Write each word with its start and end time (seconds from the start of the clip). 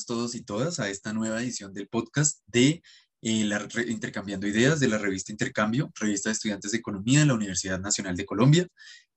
todos 0.00 0.34
y 0.34 0.42
todas 0.42 0.80
a 0.80 0.88
esta 0.88 1.12
nueva 1.12 1.42
edición 1.42 1.72
del 1.72 1.88
podcast 1.88 2.40
de 2.46 2.82
eh, 3.20 3.44
la 3.44 3.68
Intercambiando 3.86 4.46
Ideas 4.46 4.80
de 4.80 4.88
la 4.88 4.98
revista 4.98 5.30
Intercambio, 5.30 5.92
revista 5.94 6.28
de 6.28 6.32
estudiantes 6.32 6.72
de 6.72 6.78
economía 6.78 7.20
de 7.20 7.26
la 7.26 7.34
Universidad 7.34 7.78
Nacional 7.78 8.16
de 8.16 8.26
Colombia. 8.26 8.66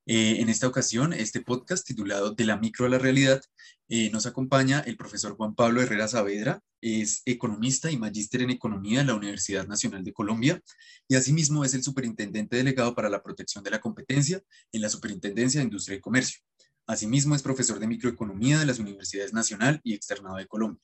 Eh, 0.05 0.41
en 0.41 0.49
esta 0.49 0.67
ocasión, 0.67 1.13
este 1.13 1.41
podcast 1.41 1.87
titulado 1.87 2.31
De 2.31 2.45
la 2.45 2.57
micro 2.57 2.85
a 2.85 2.89
la 2.89 2.99
realidad, 2.99 3.41
eh, 3.89 4.11
nos 4.11 4.27
acompaña 4.27 4.81
el 4.81 4.97
profesor 4.97 5.35
Juan 5.35 5.55
Pablo 5.55 5.81
Herrera 5.81 6.07
Saavedra, 6.07 6.61
es 6.81 7.23
economista 7.25 7.89
y 7.89 7.97
magíster 7.97 8.43
en 8.43 8.51
economía 8.51 8.99
de 8.99 9.05
la 9.05 9.15
Universidad 9.15 9.65
Nacional 9.65 10.03
de 10.03 10.13
Colombia 10.13 10.61
y 11.07 11.15
asimismo 11.15 11.65
es 11.65 11.73
el 11.73 11.83
superintendente 11.83 12.57
delegado 12.57 12.93
para 12.93 13.09
la 13.09 13.23
protección 13.23 13.63
de 13.63 13.71
la 13.71 13.81
competencia 13.81 14.43
en 14.71 14.81
la 14.81 14.89
Superintendencia 14.89 15.61
de 15.61 15.65
Industria 15.65 15.97
y 15.97 16.01
Comercio. 16.01 16.41
Asimismo, 16.87 17.33
es 17.33 17.41
profesor 17.41 17.79
de 17.79 17.87
microeconomía 17.87 18.59
de 18.59 18.65
las 18.67 18.77
Universidades 18.77 19.33
Nacional 19.33 19.81
y 19.83 19.95
Externado 19.95 20.35
de 20.35 20.45
Colombia. 20.45 20.83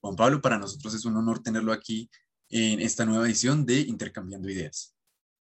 Juan 0.00 0.14
Pablo, 0.14 0.42
para 0.42 0.58
nosotros 0.58 0.94
es 0.94 1.06
un 1.06 1.16
honor 1.16 1.42
tenerlo 1.42 1.72
aquí 1.72 2.10
en 2.50 2.80
esta 2.80 3.06
nueva 3.06 3.24
edición 3.24 3.64
de 3.64 3.80
Intercambiando 3.80 4.50
Ideas. 4.50 4.94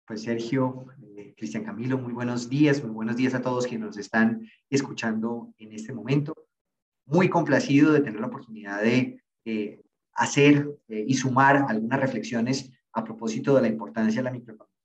Pues 0.06 0.22
Sergio, 0.22 0.86
eh, 1.16 1.34
Cristian 1.36 1.64
Camilo, 1.64 1.96
muy 1.96 2.12
buenos 2.12 2.50
días, 2.50 2.82
muy 2.82 2.92
buenos 2.92 3.16
días 3.16 3.34
a 3.34 3.40
todos 3.40 3.66
quienes 3.66 3.86
nos 3.86 3.96
están 3.96 4.46
escuchando 4.68 5.54
en 5.58 5.72
este 5.72 5.94
momento. 5.94 6.34
Muy 7.06 7.30
complacido 7.30 7.92
de 7.92 8.00
tener 8.00 8.20
la 8.20 8.26
oportunidad 8.26 8.82
de 8.82 9.22
eh, 9.46 9.82
hacer 10.12 10.68
eh, 10.88 11.04
y 11.06 11.14
sumar 11.14 11.64
algunas 11.66 12.00
reflexiones 12.00 12.70
a 12.92 13.04
propósito 13.04 13.54
de 13.54 13.62
la 13.62 13.68
importancia 13.68 14.20
de 14.20 14.24
la 14.24 14.32
microeconomía 14.32 14.77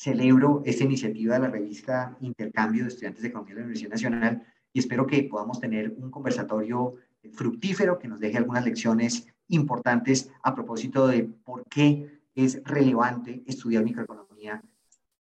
celebro 0.00 0.62
esta 0.64 0.84
iniciativa 0.84 1.34
de 1.34 1.40
la 1.40 1.50
revista 1.50 2.16
Intercambio 2.22 2.84
de 2.84 2.88
Estudiantes 2.88 3.20
de 3.20 3.28
Economía 3.28 3.54
de 3.54 3.60
la 3.60 3.66
Universidad 3.66 3.90
Nacional 3.90 4.46
y 4.72 4.78
espero 4.78 5.06
que 5.06 5.24
podamos 5.24 5.60
tener 5.60 5.90
un 5.90 6.10
conversatorio 6.10 6.94
fructífero 7.34 7.98
que 7.98 8.08
nos 8.08 8.18
deje 8.18 8.38
algunas 8.38 8.64
lecciones 8.64 9.26
importantes 9.48 10.30
a 10.42 10.54
propósito 10.54 11.06
de 11.06 11.24
por 11.24 11.66
qué 11.68 12.18
es 12.34 12.62
relevante 12.64 13.42
estudiar 13.46 13.84
microeconomía. 13.84 14.62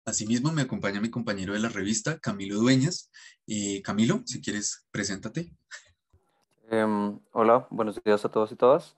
Asimismo, 0.07 0.51
me 0.53 0.63
acompaña 0.63 1.03
mi 1.03 1.11
compañero 1.11 1.53
de 1.53 1.59
la 1.59 1.69
revista, 1.69 2.19
Camilo 2.19 2.59
Dueñas. 2.59 3.11
Eh, 3.47 3.83
Camilo, 3.83 4.23
si 4.25 4.41
quieres, 4.41 4.87
preséntate. 4.91 5.53
Em, 6.71 7.21
hola, 7.33 7.69
buenos 7.71 8.03
días 8.03 8.25
a 8.25 8.31
todos 8.31 8.51
y 8.53 8.57
todas. 8.57 8.97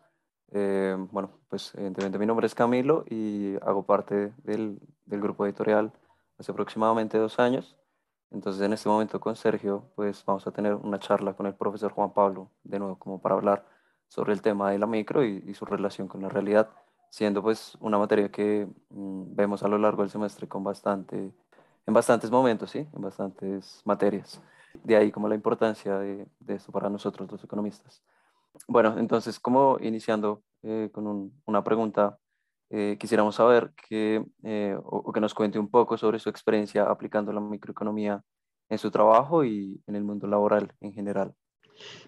Eh, 0.57 0.97
bueno, 1.11 1.33
pues 1.49 1.75
evidentemente 1.75 2.17
mi 2.17 2.27
nombre 2.27 2.47
es 2.47 2.55
Camilo 2.55 3.05
y 3.11 3.57
hago 3.57 3.85
parte 3.85 4.33
del, 4.45 4.79
grupo 5.07 5.47
editorial 5.47 5.93
hace 6.39 6.53
aproximadamente 6.53 7.19
dos 7.19 7.41
años. 7.41 7.77
Entonces 8.31 8.63
en 8.63 8.73
este 8.73 8.89
momento 8.89 9.19
con 9.21 9.35
Sergio 9.35 9.91
pues 9.97 10.25
vamos 10.25 10.47
a 10.47 10.53
tener 10.53 10.75
una 10.77 11.01
charla 11.01 11.35
con 11.35 11.47
el 11.47 11.55
profesor 11.55 11.93
Juan 11.93 12.13
Pablo 12.15 12.51
de 12.63 12.79
nuevo 12.79 12.99
como 12.99 13.21
para 13.21 13.35
hablar 13.35 13.67
sobre 14.09 14.33
el 14.33 14.43
tema 14.43 14.71
de 14.71 14.79
la 14.79 14.87
micro 14.87 15.25
y, 15.25 15.55
su 15.55 15.65
relación 15.65 16.07
con 16.07 16.23
la 16.23 16.29
realidad, 16.29 16.71
siendo 17.11 17.43
pues 17.43 17.77
una 17.81 17.99
materia 17.99 18.31
que 18.31 18.69
mm, 18.91 19.35
vemos 19.35 19.63
a 19.65 19.69
lo 19.69 19.79
largo 19.79 20.03
del 20.03 20.11
semestre 20.11 20.47
con 20.47 20.63
bastante, 20.63 21.33
en 21.87 21.95
bastantes 21.95 22.31
momentos, 22.31 22.71
¿sí? 22.71 22.87
En 22.93 23.03
bastantes 23.03 23.83
materias. 23.85 24.41
De 24.85 24.97
ahí 24.97 25.11
como 25.11 25.29
la 25.29 25.35
importancia 25.35 25.99
de 25.99 26.29
esto 26.47 26.71
para 26.71 26.89
nosotros 26.89 27.31
los 27.31 27.43
economistas. 27.43 28.03
Bueno, 28.69 28.99
entonces, 28.99 29.39
como 29.39 29.79
iniciando 29.81 30.43
eh, 30.63 30.91
con 30.93 31.33
una 31.45 31.65
pregunta, 31.65 32.19
eh, 32.71 32.97
quisiéramos 32.99 33.35
saber 33.35 33.73
que, 33.89 34.25
eh, 34.43 34.77
o, 34.83 35.13
que 35.13 35.21
nos 35.21 35.35
cuente 35.35 35.59
un 35.59 35.71
poco 35.71 35.99
sobre 35.99 36.19
su 36.19 36.29
experiencia 36.29 36.85
aplicando 36.85 37.33
la 37.33 37.41
microeconomía 37.41 38.23
en 38.69 38.79
su 38.79 38.91
trabajo 38.91 39.45
y 39.45 39.81
en 39.87 39.97
el 39.97 40.05
mundo 40.05 40.27
laboral 40.27 40.73
en 40.81 40.93
general. 40.93 41.35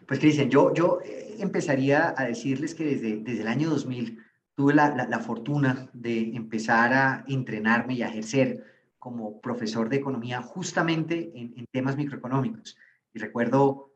Pues 0.07 0.21
Cristian, 0.21 0.49
yo, 0.49 0.73
yo 0.73 1.01
empezaría 1.39 2.15
a 2.17 2.25
decirles 2.25 2.75
que 2.75 2.85
desde, 2.85 3.17
desde 3.19 3.43
el 3.43 3.49
año 3.49 3.69
2000 3.69 4.19
tuve 4.55 4.75
la, 4.75 4.95
la, 4.95 5.19
fortuna 5.19 5.91
de 5.93 6.35
empezar 6.35 6.95
a 6.95 7.25
entrenarme 7.29 7.95
y 7.95 8.03
a 8.03 8.09
ejercer 8.09 8.65
como 8.99 9.41
profesor 9.41 9.89
de 9.89 9.97
economía 9.97 10.41
justamente 10.41 11.33
en, 11.35 11.53
en 11.59 11.67
temas 11.67 11.97
microeconómicos. 11.97 12.77
Y 13.13 13.19
recuerdo 13.19 13.93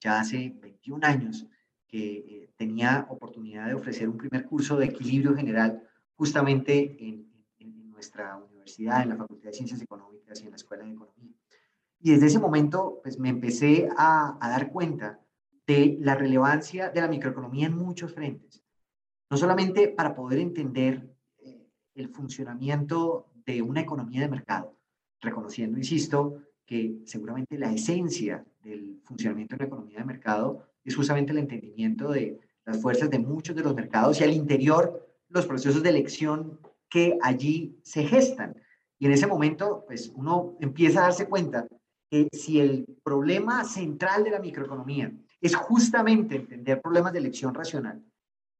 ya 0.00 0.20
hace 0.20 0.54
21 0.60 1.06
años 1.06 1.46
que 1.94 2.12
eh, 2.16 2.50
tenía 2.56 3.06
oportunidad 3.08 3.68
de 3.68 3.74
ofrecer 3.74 4.08
un 4.08 4.16
primer 4.16 4.44
curso 4.46 4.76
de 4.76 4.86
equilibrio 4.86 5.36
general 5.36 5.80
justamente 6.16 6.96
en, 6.98 7.32
nuestra 7.92 8.36
universidad, 8.36 9.04
en 9.04 9.10
la 9.10 9.16
Facultad 9.16 9.50
de 9.50 9.52
Ciencias 9.52 9.80
Económicas 9.80 10.40
y 10.40 10.44
en 10.44 10.50
la 10.50 10.56
Escuela 10.56 10.82
de 10.82 10.90
Economía. 10.90 11.32
Y 12.00 12.10
desde 12.10 12.26
ese 12.26 12.40
momento, 12.40 12.98
pues 13.00 13.20
me 13.20 13.28
empecé 13.28 13.88
a, 13.96 14.36
dar 14.40 14.72
cuenta 14.72 15.20
de 15.68 15.96
la 16.00 16.16
relevancia 16.16 16.90
de 16.90 17.00
la 17.00 17.06
microeconomía 17.06 17.68
en 17.68 17.76
muchos 17.76 18.12
frentes. 18.12 18.60
No 19.30 19.36
solamente 19.36 19.86
para 19.86 20.16
poder 20.16 20.40
entender 20.40 21.08
eh, 21.38 21.70
el 21.94 22.08
funcionamiento 22.08 23.30
de 23.46 23.62
una 23.62 23.82
economía 23.82 24.22
de 24.22 24.28
mercado, 24.28 24.76
reconociendo, 25.20 25.78
insisto, 25.78 26.42
que 26.66 27.02
seguramente 27.04 27.56
la 27.56 27.72
esencia 27.72 28.44
del 28.64 29.00
funcionamiento 29.04 29.54
de 29.54 29.62
una 29.62 29.68
economía 29.68 29.98
de 30.00 30.04
mercado 30.04 30.73
es 30.84 30.96
justamente 30.96 31.32
el 31.32 31.38
entendimiento 31.38 32.10
de 32.10 32.40
las 32.64 32.80
fuerzas 32.80 33.10
de 33.10 33.18
muchos 33.18 33.56
de 33.56 33.62
los 33.62 33.74
mercados 33.74 34.20
y 34.20 34.24
al 34.24 34.32
interior 34.32 35.06
los 35.28 35.46
procesos 35.46 35.82
de 35.82 35.90
elección 35.90 36.58
que 36.88 37.18
allí 37.22 37.78
se 37.82 38.04
gestan. 38.04 38.54
Y 38.98 39.06
en 39.06 39.12
ese 39.12 39.26
momento, 39.26 39.84
pues 39.86 40.12
uno 40.14 40.56
empieza 40.60 41.00
a 41.00 41.04
darse 41.04 41.28
cuenta 41.28 41.66
que 42.10 42.28
si 42.32 42.60
el 42.60 42.86
problema 43.02 43.64
central 43.64 44.24
de 44.24 44.30
la 44.30 44.38
microeconomía 44.38 45.12
es 45.40 45.54
justamente 45.56 46.36
entender 46.36 46.80
problemas 46.80 47.12
de 47.12 47.18
elección 47.18 47.52
racional, 47.52 48.02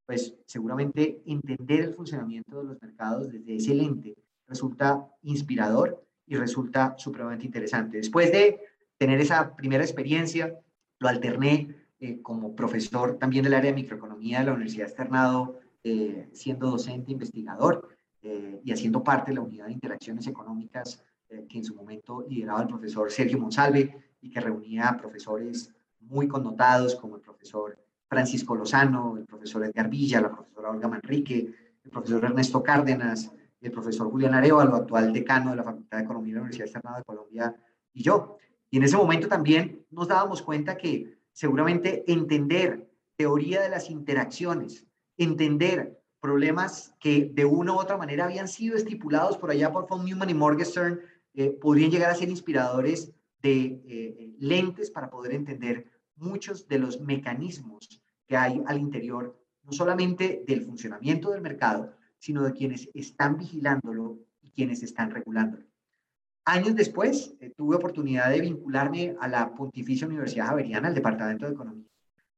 pues 0.06 0.34
seguramente 0.46 1.22
entender 1.26 1.80
el 1.80 1.94
funcionamiento 1.94 2.58
de 2.58 2.64
los 2.64 2.82
mercados 2.82 3.30
desde 3.30 3.56
ese 3.56 3.74
lente 3.74 4.14
resulta 4.46 5.08
inspirador 5.22 6.04
y 6.26 6.36
resulta 6.36 6.94
supremamente 6.98 7.46
interesante. 7.46 7.98
Después 7.98 8.30
de 8.32 8.60
tener 8.98 9.20
esa 9.20 9.54
primera 9.56 9.82
experiencia, 9.82 10.58
lo 10.98 11.08
alterné 11.08 11.74
eh, 12.04 12.20
como 12.20 12.54
profesor 12.54 13.16
también 13.16 13.44
del 13.44 13.54
área 13.54 13.70
de 13.70 13.76
microeconomía 13.76 14.41
de 14.41 14.44
la 14.44 14.53
Universidad 14.53 14.88
Externado, 14.88 15.59
eh, 15.82 16.28
siendo 16.34 16.70
docente, 16.70 17.12
investigador 17.12 17.97
eh, 18.20 18.60
y 18.62 18.72
haciendo 18.72 19.03
parte 19.03 19.31
de 19.31 19.37
la 19.37 19.41
unidad 19.41 19.69
de 19.69 19.72
interacciones 19.72 20.26
económicas 20.26 21.03
que 21.48 21.59
en 21.59 21.64
su 21.64 21.75
momento 21.75 22.22
lideraba 22.28 22.60
el 22.60 22.69
profesor 22.69 23.10
Sergio 23.10 23.38
Monsalve 23.38 23.97
y 24.20 24.28
que 24.28 24.38
reunía 24.38 24.88
a 24.88 24.97
profesores 24.98 25.72
muy 26.00 26.28
connotados 26.28 26.94
como 26.94 27.16
el 27.16 27.22
profesor 27.22 27.78
Francisco 28.06 28.54
Lozano, 28.54 29.16
el 29.16 29.25
profesor 29.25 29.64
Edgar 29.64 29.88
Villa, 29.88 30.20
la 30.20 30.31
profesora 30.31 30.70
Olga 30.70 30.88
Manrique, 30.88 31.54
el 31.82 31.91
profesor 31.91 32.22
Ernesto 32.22 32.62
Cárdenas, 32.62 33.32
el 33.62 33.72
profesor 33.72 34.10
Julián 34.10 34.34
Arevalo, 34.34 34.76
actual 34.76 35.10
decano 35.10 35.53
de 35.53 35.56
la 35.56 35.64
Facultad 35.64 35.97
de 35.97 36.04
Economía 36.04 36.34
de 36.34 36.37
la 36.37 36.43
Universidad 36.43 36.66
Externado 36.66 36.98
de 36.98 37.04
Colombia, 37.04 37.56
y 37.94 38.03
yo. 38.03 38.37
Y 38.70 38.76
en 38.76 38.82
ese 38.82 38.97
momento 38.98 39.26
también 39.26 39.87
nos 39.91 40.06
dábamos 40.06 40.43
cuenta 40.43 40.76
que 40.76 41.13
seguramente 41.34 42.10
entender 42.10 42.88
teoría 43.16 43.60
de 43.60 43.68
las 43.68 43.90
interacciones, 43.90 44.86
entender 45.18 46.00
problemas 46.20 46.94
que 46.98 47.30
de 47.34 47.44
una 47.44 47.74
u 47.74 47.78
otra 47.78 47.98
manera 47.98 48.24
habían 48.24 48.48
sido 48.48 48.76
estipulados 48.76 49.36
por 49.36 49.50
allá 49.50 49.70
por 49.70 49.86
von 49.86 50.04
Neumann 50.06 50.30
y 50.30 50.34
Morgenstern, 50.34 51.00
eh, 51.34 51.50
podrían 51.50 51.90
llegar 51.90 52.10
a 52.10 52.14
ser 52.14 52.30
inspiradores 52.30 53.12
de 53.42 53.82
eh, 53.86 54.34
lentes 54.38 54.90
para 54.90 55.10
poder 55.10 55.34
entender 55.34 55.90
muchos 56.16 56.66
de 56.66 56.78
los 56.78 57.00
mecanismos 57.00 58.02
que 58.26 58.36
hay 58.36 58.62
al 58.66 58.78
interior, 58.78 59.38
no 59.64 59.72
solamente 59.72 60.44
del 60.46 60.62
funcionamiento 60.62 61.30
del 61.30 61.42
mercado, 61.42 61.92
sino 62.18 62.42
de 62.42 62.52
quienes 62.52 62.88
están 62.94 63.36
vigilándolo 63.36 64.18
y 64.40 64.50
quienes 64.50 64.82
están 64.82 65.10
regulándolo. 65.10 65.66
Años 66.47 66.75
después, 66.75 67.35
eh, 67.41 67.50
tuve 67.56 67.76
oportunidad 67.76 68.31
de 68.31 68.41
vincularme 68.41 69.17
a 69.19 69.29
la 69.29 69.55
Pontificia 69.55 70.06
Universidad 70.06 70.49
Javeriana, 70.49 70.88
al 70.88 70.94
Departamento 70.94 71.46
de 71.46 71.52
Economía. 71.52 71.88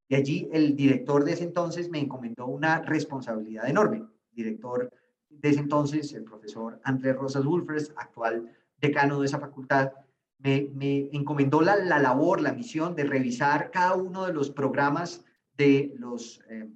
Y 0.07 0.15
allí 0.15 0.49
el 0.53 0.75
director 0.77 1.25
de 1.25 1.33
ese 1.33 1.43
entonces 1.43 1.89
me 1.89 1.99
encomendó 1.99 2.47
una 2.47 2.81
responsabilidad 2.81 3.67
enorme. 3.69 4.05
director 4.31 4.89
de 5.29 5.49
ese 5.49 5.59
entonces, 5.59 6.13
el 6.13 6.23
profesor 6.23 6.79
Andrés 6.83 7.15
Rosas 7.15 7.43
Wolfers, 7.43 7.91
actual 7.97 8.49
decano 8.79 9.19
de 9.19 9.25
esa 9.25 9.39
facultad, 9.39 9.91
me, 10.39 10.69
me 10.73 11.09
encomendó 11.11 11.61
la, 11.61 11.75
la, 11.75 11.99
labor, 11.99 12.41
la 12.41 12.53
misión 12.53 12.95
de 12.95 13.03
revisar 13.03 13.71
cada 13.71 13.95
uno 13.95 14.25
de 14.25 14.33
los 14.33 14.51
programas 14.51 15.25
de 15.57 15.93
los 15.97 16.39
eh, 16.49 16.69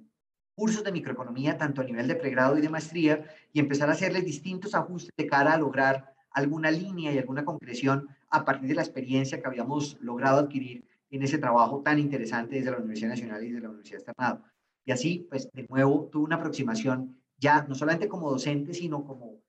cursos 0.54 0.84
de 0.84 0.92
microeconomía, 0.92 1.56
tanto 1.56 1.80
a 1.80 1.84
nivel 1.84 2.08
de 2.08 2.16
pregrado 2.16 2.58
y 2.58 2.60
de 2.60 2.68
maestría, 2.68 3.24
y 3.52 3.60
empezar 3.60 3.88
a 3.88 3.92
hacerles 3.92 4.24
distintos 4.24 4.74
ajustes 4.74 5.12
de 5.16 5.26
cara 5.26 5.54
a 5.54 5.58
lograr 5.58 6.11
alguna 6.34 6.70
línea 6.70 7.12
y 7.12 7.18
alguna 7.18 7.44
concreción 7.44 8.08
a 8.30 8.44
partir 8.44 8.68
de 8.68 8.74
la 8.74 8.82
experiencia 8.82 9.40
que 9.40 9.46
habíamos 9.46 9.98
logrado 10.00 10.38
adquirir 10.38 10.84
en 11.10 11.22
ese 11.22 11.38
trabajo 11.38 11.82
tan 11.82 11.98
interesante 11.98 12.56
desde 12.56 12.70
la 12.70 12.78
Universidad 12.78 13.10
Nacional 13.10 13.44
y 13.44 13.48
desde 13.48 13.62
la 13.62 13.68
Universidad 13.68 14.00
Externado. 14.00 14.44
Y 14.84 14.92
así, 14.92 15.26
pues, 15.28 15.50
de 15.52 15.66
nuevo, 15.68 16.08
tuve 16.10 16.24
una 16.24 16.36
aproximación 16.36 17.16
ya 17.36 17.64
no 17.68 17.74
solamente 17.74 18.08
como 18.08 18.30
docente, 18.30 18.72
sino 18.72 19.04
como 19.04 19.40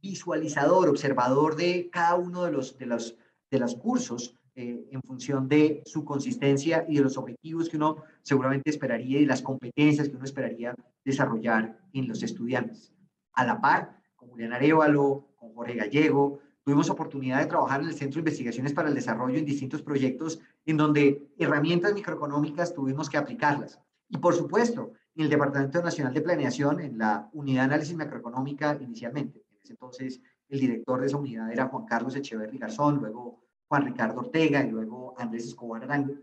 visualizador, 0.00 0.88
observador 0.88 1.56
de 1.56 1.88
cada 1.90 2.14
uno 2.16 2.44
de 2.44 2.52
los, 2.52 2.78
de 2.78 2.86
los, 2.86 3.16
de 3.50 3.58
los 3.58 3.74
cursos 3.76 4.36
eh, 4.54 4.86
en 4.90 5.00
función 5.02 5.48
de 5.48 5.82
su 5.86 6.04
consistencia 6.04 6.84
y 6.86 6.96
de 6.96 7.02
los 7.02 7.16
objetivos 7.16 7.70
que 7.70 7.78
uno 7.78 8.02
seguramente 8.20 8.68
esperaría 8.68 9.18
y 9.18 9.24
las 9.24 9.40
competencias 9.40 10.08
que 10.08 10.16
uno 10.16 10.26
esperaría 10.26 10.74
desarrollar 11.04 11.78
en 11.94 12.06
los 12.06 12.22
estudiantes. 12.22 12.92
A 13.32 13.46
la 13.46 13.60
par, 13.60 14.02
con 14.14 14.28
Julián 14.28 14.52
Arevalo, 14.52 15.24
con 15.42 15.54
Jorge 15.54 15.74
Gallego, 15.74 16.38
tuvimos 16.64 16.88
oportunidad 16.88 17.40
de 17.40 17.46
trabajar 17.46 17.80
en 17.80 17.88
el 17.88 17.94
Centro 17.94 18.14
de 18.14 18.20
Investigaciones 18.20 18.72
para 18.72 18.88
el 18.88 18.94
Desarrollo 18.94 19.36
en 19.36 19.44
distintos 19.44 19.82
proyectos 19.82 20.38
en 20.64 20.76
donde 20.76 21.26
herramientas 21.36 21.92
microeconómicas 21.94 22.72
tuvimos 22.72 23.10
que 23.10 23.16
aplicarlas. 23.16 23.80
Y 24.08 24.18
por 24.18 24.34
supuesto, 24.36 24.92
en 25.16 25.24
el 25.24 25.30
Departamento 25.30 25.82
Nacional 25.82 26.14
de 26.14 26.20
Planeación, 26.20 26.80
en 26.80 26.96
la 26.96 27.28
Unidad 27.32 27.62
de 27.62 27.74
Análisis 27.74 27.96
Macroeconómica 27.96 28.78
inicialmente. 28.80 29.44
En 29.50 29.58
ese 29.64 29.72
entonces, 29.72 30.20
el 30.48 30.60
director 30.60 31.00
de 31.00 31.06
esa 31.08 31.16
unidad 31.16 31.50
era 31.50 31.66
Juan 31.66 31.86
Carlos 31.86 32.14
Echeverri 32.14 32.58
Garzón, 32.58 32.98
luego 32.98 33.42
Juan 33.66 33.84
Ricardo 33.84 34.20
Ortega 34.20 34.62
y 34.62 34.70
luego 34.70 35.14
Andrés 35.18 35.46
Escobar 35.46 35.82
Arango, 35.82 36.14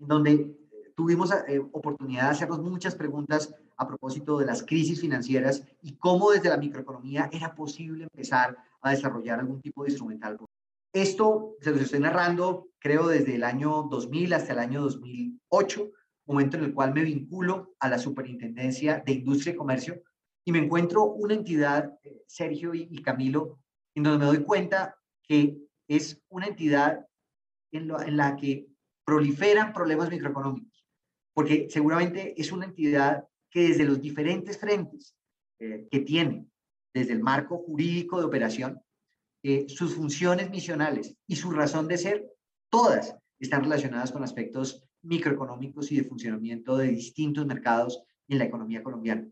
en 0.00 0.08
donde 0.08 0.32
eh, 0.32 0.92
tuvimos 0.96 1.32
eh, 1.46 1.60
oportunidad 1.70 2.24
de 2.24 2.30
hacernos 2.30 2.60
muchas 2.60 2.96
preguntas 2.96 3.54
a 3.76 3.86
propósito 3.86 4.38
de 4.38 4.46
las 4.46 4.62
crisis 4.62 5.00
financieras 5.00 5.64
y 5.82 5.96
cómo 5.96 6.30
desde 6.30 6.48
la 6.48 6.56
microeconomía 6.56 7.28
era 7.32 7.54
posible 7.54 8.04
empezar 8.04 8.56
a 8.80 8.90
desarrollar 8.90 9.40
algún 9.40 9.60
tipo 9.60 9.84
de 9.84 9.90
instrumental. 9.90 10.38
Esto 10.92 11.56
se 11.60 11.72
los 11.72 11.80
estoy 11.80 12.00
narrando, 12.00 12.68
creo, 12.78 13.08
desde 13.08 13.34
el 13.34 13.44
año 13.44 13.88
2000 13.90 14.34
hasta 14.34 14.52
el 14.52 14.60
año 14.60 14.82
2008, 14.82 15.90
momento 16.26 16.56
en 16.56 16.64
el 16.64 16.74
cual 16.74 16.94
me 16.94 17.02
vinculo 17.02 17.74
a 17.80 17.88
la 17.88 17.98
Superintendencia 17.98 19.02
de 19.04 19.12
Industria 19.12 19.54
y 19.54 19.56
Comercio 19.56 20.02
y 20.44 20.52
me 20.52 20.58
encuentro 20.58 21.04
una 21.04 21.34
entidad, 21.34 21.98
eh, 22.02 22.22
Sergio 22.26 22.74
y, 22.74 23.02
Camilo, 23.02 23.58
en 23.94 24.02
donde 24.02 24.18
me 24.18 24.26
doy 24.26 24.44
cuenta 24.44 24.96
que 25.22 25.56
es 25.88 26.22
una 26.28 26.46
entidad 26.46 27.06
en, 27.72 27.88
la 28.16 28.36
que 28.36 28.68
proliferan 29.04 29.72
problemas 29.72 30.10
microeconómicos, 30.10 30.86
porque 31.34 31.66
seguramente 31.70 32.40
es 32.40 32.52
una 32.52 32.66
entidad 32.66 33.26
que 33.54 33.68
desde 33.68 33.84
los 33.84 34.00
diferentes 34.00 34.58
frentes 34.58 35.16
eh, 35.60 35.86
que 35.88 36.00
tiene, 36.00 36.48
desde 36.92 37.12
el 37.12 37.20
marco 37.20 37.58
jurídico 37.58 38.18
de 38.18 38.26
operación, 38.26 38.82
eh, 39.44 39.66
sus 39.68 39.94
funciones 39.94 40.50
misionales 40.50 41.14
y 41.28 41.36
su 41.36 41.52
razón 41.52 41.86
de 41.86 41.96
ser, 41.96 42.34
todas 42.68 43.16
están 43.38 43.62
relacionadas 43.62 44.10
con 44.10 44.24
aspectos 44.24 44.82
microeconómicos 45.02 45.92
y 45.92 45.96
de 45.96 46.04
funcionamiento 46.04 46.76
de 46.76 46.88
distintos 46.88 47.46
mercados 47.46 48.02
en 48.26 48.38
la 48.38 48.44
economía 48.44 48.82
colombiana. 48.82 49.28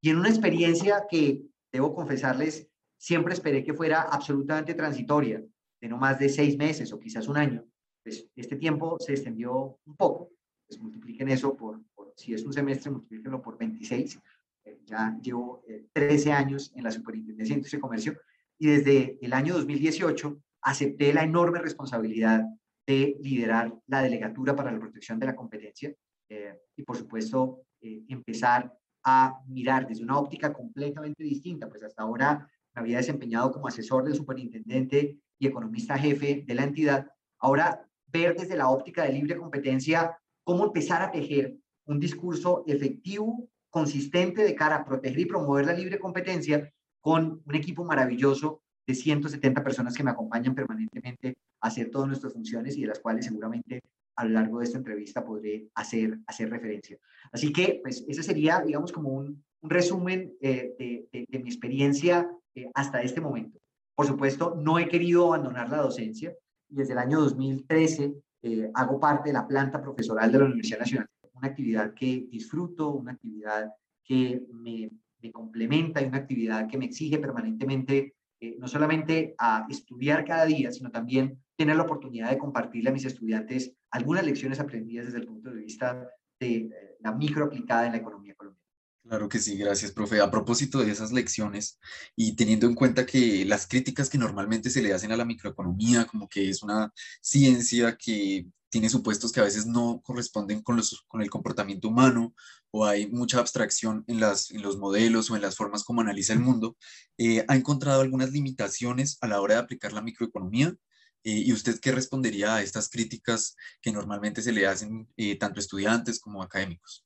Y 0.00 0.10
en 0.10 0.18
una 0.18 0.28
experiencia 0.28 1.06
que, 1.10 1.42
debo 1.72 1.92
confesarles, 1.92 2.68
siempre 2.96 3.34
esperé 3.34 3.64
que 3.64 3.74
fuera 3.74 4.02
absolutamente 4.02 4.74
transitoria, 4.74 5.44
de 5.80 5.88
no 5.88 5.98
más 5.98 6.18
de 6.20 6.28
seis 6.28 6.56
meses 6.56 6.92
o 6.92 7.00
quizás 7.00 7.26
un 7.26 7.36
año, 7.36 7.64
pues 8.04 8.28
este 8.36 8.56
tiempo 8.56 8.96
se 9.00 9.12
extendió 9.12 9.80
un 9.84 9.96
poco. 9.96 10.30
Pues 10.68 10.80
multipliquen 10.80 11.28
eso 11.28 11.56
por, 11.56 11.80
si 12.16 12.34
es 12.34 12.44
un 12.44 12.52
semestre, 12.52 12.90
multiplíquenlo 12.90 13.42
por 13.42 13.58
26. 13.58 14.18
Eh, 14.64 14.80
ya 14.84 15.16
llevo 15.22 15.62
13 15.92 16.28
eh, 16.28 16.32
años 16.32 16.72
en 16.74 16.84
la 16.84 16.90
Superintendencia 16.90 17.54
de 17.54 17.58
Industria 17.58 17.78
y 17.78 17.80
Comercio 17.80 18.18
y 18.58 18.66
desde 18.66 19.18
el 19.20 19.32
año 19.32 19.54
2018 19.54 20.40
acepté 20.62 21.12
la 21.12 21.22
enorme 21.22 21.60
responsabilidad 21.60 22.44
de 22.86 23.16
liderar 23.20 23.74
la 23.86 24.02
delegatura 24.02 24.56
para 24.56 24.72
la 24.72 24.78
protección 24.78 25.18
de 25.18 25.26
la 25.26 25.36
competencia 25.36 25.94
eh, 26.28 26.58
y, 26.74 26.82
por 26.82 26.96
supuesto, 26.96 27.62
empezar 27.80 28.72
a 29.04 29.40
mirar 29.46 29.86
desde 29.86 30.02
una 30.02 30.18
óptica 30.18 30.52
completamente 30.52 31.22
distinta, 31.22 31.68
pues 31.68 31.84
hasta 31.84 32.02
ahora 32.02 32.50
me 32.74 32.80
había 32.80 32.96
desempeñado 32.96 33.52
como 33.52 33.68
asesor 33.68 34.02
del 34.02 34.16
superintendente 34.16 35.20
y 35.38 35.46
economista 35.46 35.96
jefe 35.96 36.42
de 36.44 36.54
la 36.54 36.64
entidad, 36.64 37.06
ahora 37.38 37.86
ver 38.06 38.34
desde 38.36 38.56
la 38.56 38.68
óptica 38.68 39.04
de 39.04 39.12
libre 39.12 39.36
competencia 39.36 40.18
cómo 40.42 40.64
empezar 40.64 41.02
a 41.02 41.12
tejer 41.12 41.56
un 41.86 42.00
discurso 42.00 42.64
efectivo, 42.66 43.48
consistente 43.70 44.42
de 44.42 44.54
cara 44.54 44.76
a 44.76 44.84
proteger 44.84 45.18
y 45.20 45.26
promover 45.26 45.66
la 45.66 45.72
libre 45.72 45.98
competencia 45.98 46.72
con 47.00 47.42
un 47.44 47.54
equipo 47.54 47.84
maravilloso 47.84 48.62
de 48.86 48.94
170 48.94 49.62
personas 49.62 49.94
que 49.94 50.02
me 50.02 50.10
acompañan 50.10 50.54
permanentemente 50.54 51.36
a 51.60 51.68
hacer 51.68 51.90
todas 51.90 52.08
nuestras 52.08 52.32
funciones 52.32 52.76
y 52.76 52.82
de 52.82 52.88
las 52.88 53.00
cuales 53.00 53.26
seguramente 53.26 53.82
a 54.16 54.24
lo 54.24 54.30
largo 54.30 54.58
de 54.58 54.64
esta 54.64 54.78
entrevista 54.78 55.24
podré 55.24 55.68
hacer, 55.74 56.18
hacer 56.26 56.50
referencia. 56.50 56.96
Así 57.32 57.52
que, 57.52 57.80
pues, 57.82 58.04
ese 58.08 58.22
sería, 58.22 58.60
digamos, 58.60 58.92
como 58.92 59.10
un, 59.10 59.44
resumen 59.62 60.32
eh, 60.40 60.74
de, 60.78 61.26
de, 61.28 61.38
mi 61.40 61.48
experiencia 61.48 62.30
eh, 62.54 62.70
hasta 62.74 63.02
este 63.02 63.20
momento. 63.20 63.58
Por 63.96 64.06
supuesto, 64.06 64.54
no 64.54 64.78
he 64.78 64.86
querido 64.86 65.26
abandonar 65.26 65.68
la 65.70 65.78
docencia 65.78 66.32
y 66.68 66.76
desde 66.76 66.92
el 66.92 67.00
año 67.00 67.18
2013 67.20 68.14
eh, 68.42 68.70
hago 68.74 69.00
parte 69.00 69.30
de 69.30 69.32
la 69.32 69.46
planta 69.46 69.80
profesoral 69.82 70.30
de 70.30 70.38
la 70.38 70.44
Universidad 70.44 70.80
Nacional, 70.80 71.08
una 71.36 71.48
actividad 71.48 71.94
que 71.94 72.26
disfruto, 72.30 72.90
una 72.90 73.12
actividad 73.12 73.72
que 74.04 74.42
me, 74.52 74.90
me 75.20 75.32
complementa 75.32 76.00
y 76.00 76.06
una 76.06 76.18
actividad 76.18 76.68
que 76.68 76.78
me 76.78 76.86
exige 76.86 77.18
permanentemente 77.18 78.14
eh, 78.38 78.56
no 78.58 78.68
solamente 78.68 79.34
a 79.38 79.66
estudiar 79.70 80.24
cada 80.26 80.44
día, 80.44 80.70
sino 80.70 80.90
también 80.90 81.42
tener 81.56 81.76
la 81.76 81.84
oportunidad 81.84 82.30
de 82.30 82.36
compartirle 82.36 82.90
a 82.90 82.92
mis 82.92 83.06
estudiantes 83.06 83.72
algunas 83.90 84.26
lecciones 84.26 84.60
aprendidas 84.60 85.06
desde 85.06 85.20
el 85.20 85.26
punto 85.26 85.50
de 85.50 85.62
vista 85.62 86.06
de 86.38 86.70
la 87.00 87.12
micro 87.12 87.46
aplicada 87.46 87.86
en 87.86 87.92
la 87.92 87.98
economía 87.98 88.34
colombiana. 88.34 88.66
Claro 89.02 89.28
que 89.28 89.38
sí, 89.38 89.56
gracias, 89.56 89.92
profe. 89.92 90.20
A 90.20 90.30
propósito 90.30 90.80
de 90.80 90.90
esas 90.90 91.12
lecciones 91.12 91.78
y 92.14 92.34
teniendo 92.34 92.66
en 92.66 92.74
cuenta 92.74 93.06
que 93.06 93.44
las 93.46 93.66
críticas 93.66 94.10
que 94.10 94.18
normalmente 94.18 94.68
se 94.68 94.82
le 94.82 94.92
hacen 94.92 95.12
a 95.12 95.16
la 95.16 95.24
microeconomía, 95.24 96.04
como 96.04 96.28
que 96.28 96.50
es 96.50 96.62
una 96.62 96.92
ciencia 97.22 97.96
que 97.96 98.46
tiene 98.76 98.90
supuestos 98.90 99.32
que 99.32 99.40
a 99.40 99.44
veces 99.44 99.64
no 99.64 100.02
corresponden 100.04 100.60
con, 100.60 100.76
los, 100.76 101.02
con 101.08 101.22
el 101.22 101.30
comportamiento 101.30 101.88
humano 101.88 102.34
o 102.70 102.84
hay 102.84 103.06
mucha 103.10 103.38
abstracción 103.38 104.04
en, 104.06 104.20
las, 104.20 104.50
en 104.50 104.60
los 104.60 104.76
modelos 104.76 105.30
o 105.30 105.36
en 105.36 105.40
las 105.40 105.56
formas 105.56 105.82
como 105.82 106.02
analiza 106.02 106.34
el 106.34 106.40
mundo, 106.40 106.76
eh, 107.16 107.42
¿ha 107.48 107.56
encontrado 107.56 108.02
algunas 108.02 108.32
limitaciones 108.32 109.16
a 109.22 109.28
la 109.28 109.40
hora 109.40 109.54
de 109.54 109.60
aplicar 109.60 109.94
la 109.94 110.02
microeconomía? 110.02 110.76
Eh, 111.24 111.44
¿Y 111.46 111.54
usted 111.54 111.80
qué 111.80 111.90
respondería 111.90 112.56
a 112.56 112.62
estas 112.62 112.90
críticas 112.90 113.56
que 113.80 113.92
normalmente 113.92 114.42
se 114.42 114.52
le 114.52 114.66
hacen 114.66 115.08
eh, 115.16 115.38
tanto 115.38 115.58
estudiantes 115.58 116.20
como 116.20 116.42
académicos? 116.42 117.02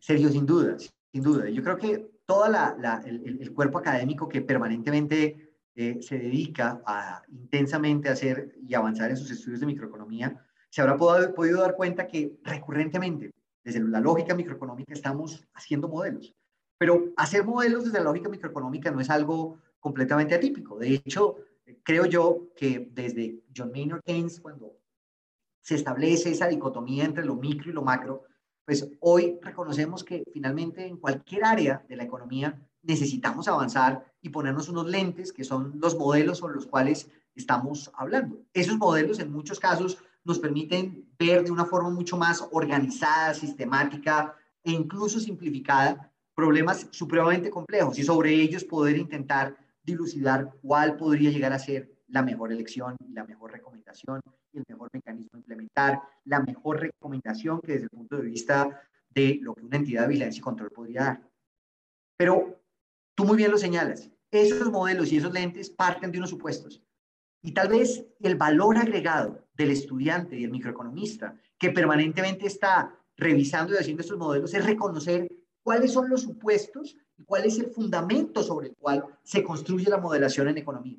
Sergio, 0.00 0.28
sin 0.28 0.44
dudas. 0.44 0.92
Sin 1.12 1.22
duda, 1.22 1.48
yo 1.48 1.62
creo 1.62 1.76
que 1.76 2.10
todo 2.26 2.46
el, 2.46 3.52
cuerpo 3.52 3.78
académico 3.78 4.28
que 4.28 4.42
permanentemente 4.42 5.54
eh, 5.76 6.02
se 6.02 6.18
dedica 6.18 6.82
a 6.84 7.22
intensamente 7.28 8.08
hacer 8.08 8.56
y 8.66 8.74
avanzar 8.74 9.10
en 9.10 9.16
sus 9.16 9.30
estudios 9.30 9.60
de 9.60 9.66
microeconomía, 9.66 10.44
se 10.72 10.80
habrá 10.80 10.96
podido, 10.96 11.60
dar 11.60 11.76
cuenta 11.76 12.08
que 12.08 12.40
recurrentemente, 12.42 13.30
desde 13.62 13.80
la 13.80 14.00
lógica 14.00 14.34
microeconómica, 14.34 14.94
estamos 14.94 15.46
haciendo 15.52 15.86
modelos. 15.86 16.34
Pero 16.78 17.12
hacer 17.18 17.44
modelos 17.44 17.84
desde 17.84 17.98
la 17.98 18.04
lógica 18.04 18.30
microeconómica 18.30 18.90
no 18.90 18.98
es 18.98 19.10
algo 19.10 19.58
completamente 19.78 20.34
atípico. 20.34 20.78
De 20.78 20.94
hecho, 20.94 21.36
creo 21.82 22.06
yo 22.06 22.48
que 22.56 22.88
desde 22.90 23.42
John 23.54 23.70
Maynard 23.70 24.02
Keynes, 24.02 24.40
cuando 24.40 24.78
se 25.60 25.74
establece 25.74 26.30
esa 26.30 26.48
dicotomía 26.48 27.04
entre 27.04 27.26
lo 27.26 27.36
micro 27.36 27.70
y 27.70 27.74
lo 27.74 27.82
macro, 27.82 28.24
pues 28.64 28.88
hoy 29.00 29.38
reconocemos 29.42 30.02
que 30.02 30.24
finalmente 30.32 30.86
en 30.86 30.96
cualquier 30.96 31.44
área 31.44 31.84
de 31.86 31.96
la 31.96 32.04
economía 32.04 32.58
necesitamos 32.80 33.46
avanzar 33.46 34.10
y 34.22 34.30
ponernos 34.30 34.70
unos 34.70 34.88
lentes 34.88 35.34
que 35.34 35.44
son 35.44 35.74
los 35.82 35.98
modelos 35.98 36.38
sobre 36.38 36.54
los 36.54 36.64
cuales 36.64 37.10
estamos 37.34 37.90
hablando. 37.94 38.40
Esos 38.54 38.78
modelos 38.78 39.18
en 39.18 39.30
muchos 39.30 39.60
casos 39.60 39.98
nos 40.24 40.38
permiten 40.38 41.08
ver 41.18 41.44
de 41.44 41.50
una 41.50 41.64
forma 41.64 41.90
mucho 41.90 42.16
más 42.16 42.46
organizada, 42.52 43.34
sistemática 43.34 44.34
e 44.62 44.70
incluso 44.70 45.18
simplificada 45.18 46.12
problemas 46.34 46.88
supremamente 46.90 47.50
complejos 47.50 47.98
y 47.98 48.04
sobre 48.04 48.32
ellos 48.34 48.64
poder 48.64 48.96
intentar 48.96 49.56
dilucidar 49.82 50.54
cuál 50.62 50.96
podría 50.96 51.30
llegar 51.30 51.52
a 51.52 51.58
ser 51.58 51.90
la 52.08 52.22
mejor 52.22 52.52
elección 52.52 52.96
y 53.00 53.12
la 53.12 53.24
mejor 53.24 53.52
recomendación 53.52 54.20
el 54.52 54.64
mejor 54.68 54.90
mecanismo 54.92 55.30
a 55.34 55.38
implementar, 55.38 56.02
la 56.24 56.40
mejor 56.40 56.80
recomendación 56.80 57.60
que 57.60 57.72
desde 57.72 57.84
el 57.84 57.90
punto 57.90 58.16
de 58.16 58.22
vista 58.22 58.82
de 59.08 59.38
lo 59.42 59.54
que 59.54 59.64
una 59.64 59.76
entidad 59.76 60.02
de 60.02 60.08
vigilancia 60.08 60.38
y 60.38 60.42
control 60.42 60.70
podría 60.70 61.04
dar. 61.04 61.30
Pero 62.16 62.60
tú 63.14 63.24
muy 63.24 63.36
bien 63.36 63.50
lo 63.50 63.58
señalas, 63.58 64.10
esos 64.30 64.70
modelos 64.70 65.12
y 65.12 65.18
esos 65.18 65.32
lentes 65.32 65.70
parten 65.70 66.12
de 66.12 66.18
unos 66.18 66.30
supuestos. 66.30 66.82
Y 67.42 67.52
tal 67.52 67.68
vez 67.68 68.06
el 68.20 68.36
valor 68.36 68.78
agregado 68.78 69.41
del 69.54 69.70
estudiante 69.70 70.38
y 70.38 70.44
el 70.44 70.50
microeconomista 70.50 71.36
que 71.58 71.70
permanentemente 71.70 72.46
está 72.46 72.98
revisando 73.16 73.74
y 73.74 73.76
haciendo 73.76 74.02
estos 74.02 74.18
modelos 74.18 74.54
es 74.54 74.64
reconocer 74.64 75.30
cuáles 75.62 75.92
son 75.92 76.08
los 76.08 76.22
supuestos 76.22 76.96
y 77.16 77.24
cuál 77.24 77.44
es 77.44 77.58
el 77.58 77.66
fundamento 77.66 78.42
sobre 78.42 78.68
el 78.68 78.76
cual 78.76 79.04
se 79.22 79.42
construye 79.42 79.88
la 79.88 79.98
modelación 79.98 80.48
en 80.48 80.58
economía. 80.58 80.98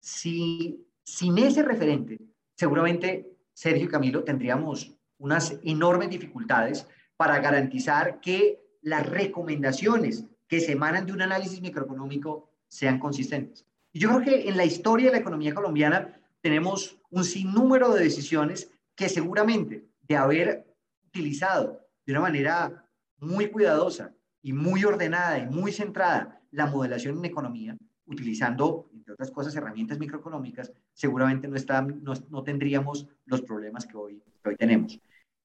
Si 0.00 0.84
sin 1.04 1.38
ese 1.38 1.62
referente 1.62 2.18
seguramente 2.54 3.36
Sergio 3.54 3.86
y 3.86 3.88
Camilo 3.88 4.24
tendríamos 4.24 4.94
unas 5.18 5.58
enormes 5.62 6.10
dificultades 6.10 6.86
para 7.16 7.38
garantizar 7.38 8.20
que 8.20 8.60
las 8.82 9.06
recomendaciones 9.06 10.26
que 10.46 10.60
se 10.60 10.72
emanan 10.72 11.06
de 11.06 11.12
un 11.12 11.22
análisis 11.22 11.60
microeconómico 11.60 12.50
sean 12.68 12.98
consistentes. 12.98 13.66
Yo 13.92 14.08
creo 14.08 14.22
que 14.22 14.48
en 14.48 14.56
la 14.56 14.64
historia 14.64 15.06
de 15.06 15.12
la 15.12 15.18
economía 15.18 15.54
colombiana 15.54 16.20
tenemos 16.40 16.98
un 17.10 17.24
sinnúmero 17.24 17.92
de 17.94 18.04
decisiones 18.04 18.70
que 18.94 19.08
seguramente 19.08 19.88
de 20.02 20.16
haber 20.16 20.74
utilizado 21.06 21.80
de 22.04 22.12
una 22.12 22.22
manera 22.22 22.84
muy 23.18 23.50
cuidadosa 23.50 24.14
y 24.42 24.52
muy 24.52 24.84
ordenada 24.84 25.38
y 25.38 25.46
muy 25.46 25.72
centrada 25.72 26.40
la 26.50 26.66
modelación 26.66 27.18
en 27.18 27.24
economía, 27.24 27.76
utilizando, 28.06 28.88
entre 28.94 29.12
otras 29.12 29.30
cosas, 29.30 29.54
herramientas 29.54 29.98
microeconómicas, 29.98 30.72
seguramente 30.94 31.48
no, 31.48 31.56
está, 31.56 31.82
no, 31.82 32.42
tendríamos 32.42 33.06
los 33.26 33.42
problemas 33.42 33.86
que 33.86 33.96
hoy, 33.96 34.22
hoy 34.44 34.56
tenemos. 34.56 34.94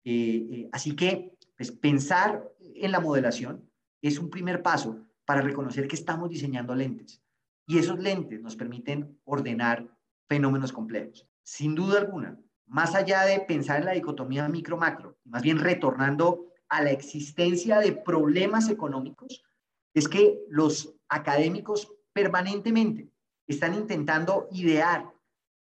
Eh, 0.05 0.47
eh, 0.51 0.69
así 0.71 0.95
que 0.95 1.35
pues, 1.57 1.71
pensar 1.71 2.49
en 2.59 2.91
la 2.91 2.99
modelación 2.99 3.69
es 4.01 4.19
un 4.19 4.29
primer 4.29 4.61
paso 4.61 5.05
para 5.25 5.41
reconocer 5.41 5.87
que 5.87 5.95
estamos 5.95 6.29
diseñando 6.29 6.75
lentes 6.75 7.21
y 7.65 7.77
esos 7.77 7.99
lentes 7.99 8.41
nos 8.41 8.55
permiten 8.55 9.19
ordenar 9.23 9.87
fenómenos 10.33 10.73
complejos. 10.73 11.27
Sin 11.43 11.75
duda 11.75 11.99
alguna, 11.99 12.39
más 12.65 12.95
allá 12.95 13.21
de 13.21 13.41
pensar 13.41 13.77
en 13.79 13.85
la 13.85 13.91
dicotomía 13.91 14.49
micro-macro, 14.49 15.15
más 15.25 15.43
bien 15.43 15.59
retornando 15.59 16.47
a 16.69 16.81
la 16.81 16.89
existencia 16.89 17.77
de 17.77 17.91
problemas 17.91 18.67
económicos, 18.67 19.43
es 19.93 20.07
que 20.07 20.39
los 20.49 20.95
académicos 21.07 21.93
permanentemente 22.13 23.11
están 23.45 23.75
intentando 23.75 24.47
idear 24.49 25.13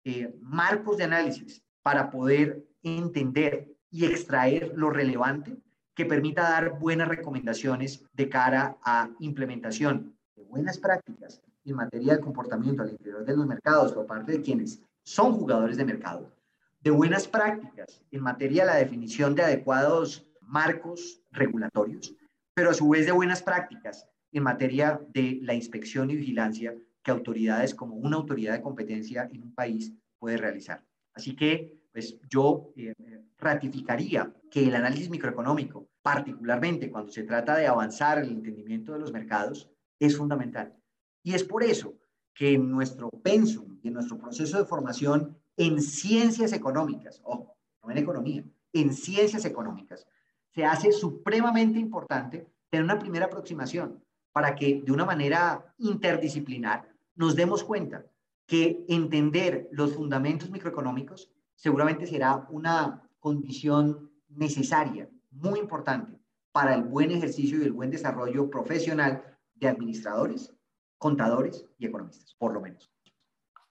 eh, 0.03 0.31
marcos 0.41 0.97
de 0.97 1.05
análisis 1.05 1.63
para 1.81 2.11
poder 2.11 2.63
entender 2.83 3.67
y 3.89 4.05
extraer 4.05 4.73
lo 4.75 4.91
relevante 4.91 5.57
que 5.95 6.05
permita 6.05 6.43
dar 6.43 6.77
buenas 6.77 7.07
recomendaciones 7.07 8.05
de 8.13 8.29
cara 8.29 8.77
a 8.83 9.09
implementación 9.19 10.15
de 10.35 10.43
buenas 10.43 10.77
prácticas 10.77 11.41
en 11.65 11.75
materia 11.75 12.15
de 12.15 12.21
comportamiento 12.21 12.83
al 12.83 12.91
interior 12.91 13.25
de 13.25 13.35
los 13.35 13.45
mercados 13.45 13.93
por 13.93 14.05
parte 14.05 14.33
de 14.33 14.41
quienes 14.41 14.81
son 15.03 15.33
jugadores 15.33 15.77
de 15.77 15.85
mercado, 15.85 16.31
de 16.79 16.91
buenas 16.91 17.27
prácticas 17.27 18.01
en 18.11 18.21
materia 18.21 18.63
de 18.63 18.67
la 18.67 18.75
definición 18.77 19.35
de 19.35 19.43
adecuados 19.43 20.27
marcos 20.41 21.21
regulatorios, 21.31 22.15
pero 22.53 22.71
a 22.71 22.73
su 22.73 22.89
vez 22.89 23.05
de 23.05 23.11
buenas 23.11 23.41
prácticas 23.41 24.07
en 24.31 24.43
materia 24.43 25.01
de 25.13 25.39
la 25.41 25.53
inspección 25.53 26.09
y 26.09 26.15
vigilancia 26.15 26.75
que 27.03 27.11
autoridades 27.11 27.73
como 27.73 27.95
una 27.95 28.17
autoridad 28.17 28.53
de 28.53 28.61
competencia 28.61 29.29
en 29.31 29.43
un 29.43 29.53
país 29.53 29.93
puede 30.19 30.37
realizar. 30.37 30.85
Así 31.13 31.35
que, 31.35 31.81
pues 31.91 32.17
yo 32.29 32.71
eh, 32.75 32.93
ratificaría 33.37 34.33
que 34.49 34.67
el 34.67 34.75
análisis 34.75 35.09
microeconómico, 35.09 35.89
particularmente 36.01 36.91
cuando 36.91 37.11
se 37.11 37.23
trata 37.23 37.57
de 37.57 37.67
avanzar 37.67 38.19
el 38.19 38.29
entendimiento 38.29 38.93
de 38.93 38.99
los 38.99 39.11
mercados, 39.11 39.69
es 39.99 40.17
fundamental. 40.17 40.75
Y 41.23 41.33
es 41.33 41.43
por 41.43 41.63
eso 41.63 41.93
que 42.33 42.53
en 42.53 42.71
nuestro 42.71 43.09
pensum 43.09 43.79
y 43.83 43.87
en 43.89 43.93
nuestro 43.93 44.17
proceso 44.17 44.57
de 44.57 44.65
formación 44.65 45.37
en 45.57 45.81
ciencias 45.81 46.53
económicas, 46.53 47.21
ojo, 47.23 47.55
no 47.83 47.91
en 47.91 47.97
economía, 47.97 48.43
en 48.73 48.93
ciencias 48.93 49.45
económicas, 49.45 50.07
se 50.49 50.65
hace 50.65 50.91
supremamente 50.91 51.79
importante 51.79 52.47
tener 52.69 52.83
una 52.83 52.99
primera 52.99 53.25
aproximación 53.25 54.03
para 54.31 54.55
que 54.55 54.81
de 54.81 54.91
una 54.91 55.05
manera 55.05 55.73
interdisciplinar 55.77 56.87
nos 57.15 57.35
demos 57.35 57.63
cuenta 57.63 58.05
que 58.47 58.85
entender 58.87 59.67
los 59.71 59.93
fundamentos 59.93 60.49
microeconómicos 60.49 61.29
seguramente 61.55 62.07
será 62.07 62.47
una 62.49 63.07
condición 63.19 64.11
necesaria, 64.29 65.09
muy 65.29 65.59
importante, 65.59 66.19
para 66.51 66.73
el 66.75 66.83
buen 66.83 67.11
ejercicio 67.11 67.59
y 67.59 67.63
el 67.63 67.71
buen 67.71 67.91
desarrollo 67.91 68.49
profesional 68.49 69.23
de 69.55 69.67
administradores, 69.67 70.53
contadores 71.01 71.65
y 71.79 71.87
economistas, 71.87 72.35
por 72.35 72.53
lo 72.53 72.61
menos. 72.61 72.91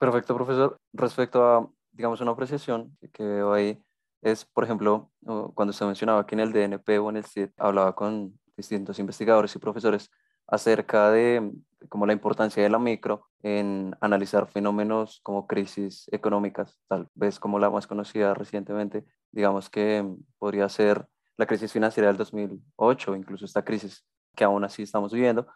Perfecto, 0.01 0.35
profesor. 0.35 0.77
Respecto 0.93 1.45
a, 1.45 1.71
digamos, 1.93 2.21
una 2.21 2.33
apreciación 2.33 2.99
que 3.13 3.41
ahí, 3.55 3.81
es, 4.21 4.45
por 4.45 4.65
ejemplo, 4.65 5.13
cuando 5.55 5.71
usted 5.71 5.87
mencionaba 5.87 6.27
que 6.27 6.35
en 6.35 6.41
el 6.41 6.53
DNP 6.53 6.99
o 6.99 7.09
en 7.09 7.19
el 7.19 7.25
CID 7.25 7.51
hablaba 7.57 7.95
con 7.95 8.37
distintos 8.57 8.99
investigadores 8.99 9.55
y 9.55 9.61
profesores 9.61 10.11
acerca 10.49 11.13
de 11.13 11.53
como 11.89 12.05
la 12.05 12.13
importancia 12.13 12.65
de 12.65 12.69
la 12.69 12.81
micro 12.81 13.29
en 13.45 13.97
analizar 14.01 14.49
fenómenos 14.49 15.21
como 15.23 15.47
crisis 15.47 16.09
económicas, 16.11 16.81
tal 16.89 17.09
vez 17.15 17.39
como 17.39 17.61
la 17.61 17.71
más 17.71 17.87
conocida 17.87 18.35
recientemente, 18.35 19.05
digamos 19.31 19.71
que 19.71 20.05
podría 20.39 20.69
ser 20.69 21.07
la 21.37 21.47
crisis 21.47 21.73
financiera 21.73 22.09
del 22.09 22.17
2008, 22.17 23.15
incluso 23.15 23.45
esta 23.45 23.65
crisis 23.65 24.05
que 24.35 24.43
aún 24.43 24.65
así 24.65 24.83
estamos 24.83 25.13
viviendo. 25.13 25.47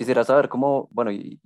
Quisiera 0.00 0.24
saber 0.24 0.48
cómo, 0.48 0.88
bueno, 0.92 1.12
y, 1.12 1.38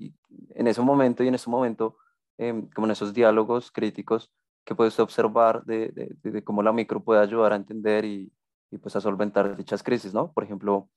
en 0.50 0.68
ese 0.68 0.80
momento 0.80 1.24
y 1.24 1.26
en 1.26 1.34
ese 1.34 1.50
momento, 1.50 1.96
em, 2.38 2.70
como 2.70 2.86
en 2.86 2.92
esos 2.92 3.12
diálogos 3.12 3.72
críticos, 3.72 4.30
que 4.64 4.76
puede 4.76 4.92
observar 5.02 5.64
de, 5.64 6.14
cómo 6.44 6.62
la 6.62 6.72
micro 6.72 7.02
puede 7.02 7.20
ayudar 7.20 7.52
a 7.52 7.56
entender 7.56 8.04
y, 8.04 8.32
y 8.70 8.78
pues 8.78 8.94
a 8.94 9.00
solventar 9.00 9.56
dichas 9.56 9.82
crisis, 9.82 10.14
¿no? 10.14 10.32
Por 10.32 10.44
ejemplo, 10.44 10.88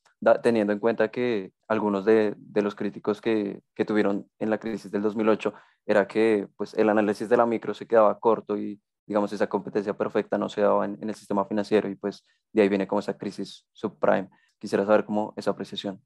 teniendo 0.44 0.72
en 0.72 0.78
cuenta 0.78 1.10
que 1.10 1.52
algunos 1.68 2.06
de, 2.06 2.36
los 2.54 2.76
críticos 2.76 3.22
que, 3.22 3.60
que, 3.74 3.86
tuvieron 3.86 4.30
en 4.38 4.52
la 4.52 4.60
crisis 4.60 4.92
del 4.92 5.02
2008 5.02 5.52
era 5.88 6.08
que 6.08 6.48
pues 6.58 6.76
el 6.76 6.90
análisis 6.90 7.28
de 7.28 7.38
la 7.38 7.48
micro 7.48 7.74
se 7.74 7.88
quedaba 7.88 8.20
corto 8.20 8.56
y 8.56 8.80
digamos 9.08 9.34
esa 9.34 9.48
competencia 9.50 9.98
perfecta 9.98 10.38
no 10.38 10.48
se 10.48 10.62
daba 10.62 10.86
en, 10.86 11.00
en 11.02 11.10
el 11.10 11.16
sistema 11.16 11.44
financiero 11.46 11.90
y 11.90 11.96
pues 11.96 12.24
de 12.54 12.62
ahí 12.62 12.70
viene 12.70 12.88
como 12.88 13.00
esa 13.00 13.18
crisis 13.18 13.66
subprime. 13.74 14.30
Quisiera 14.60 14.86
saber 14.86 15.06
cómo 15.06 15.34
esa 15.38 15.50
apreciación. 15.50 16.00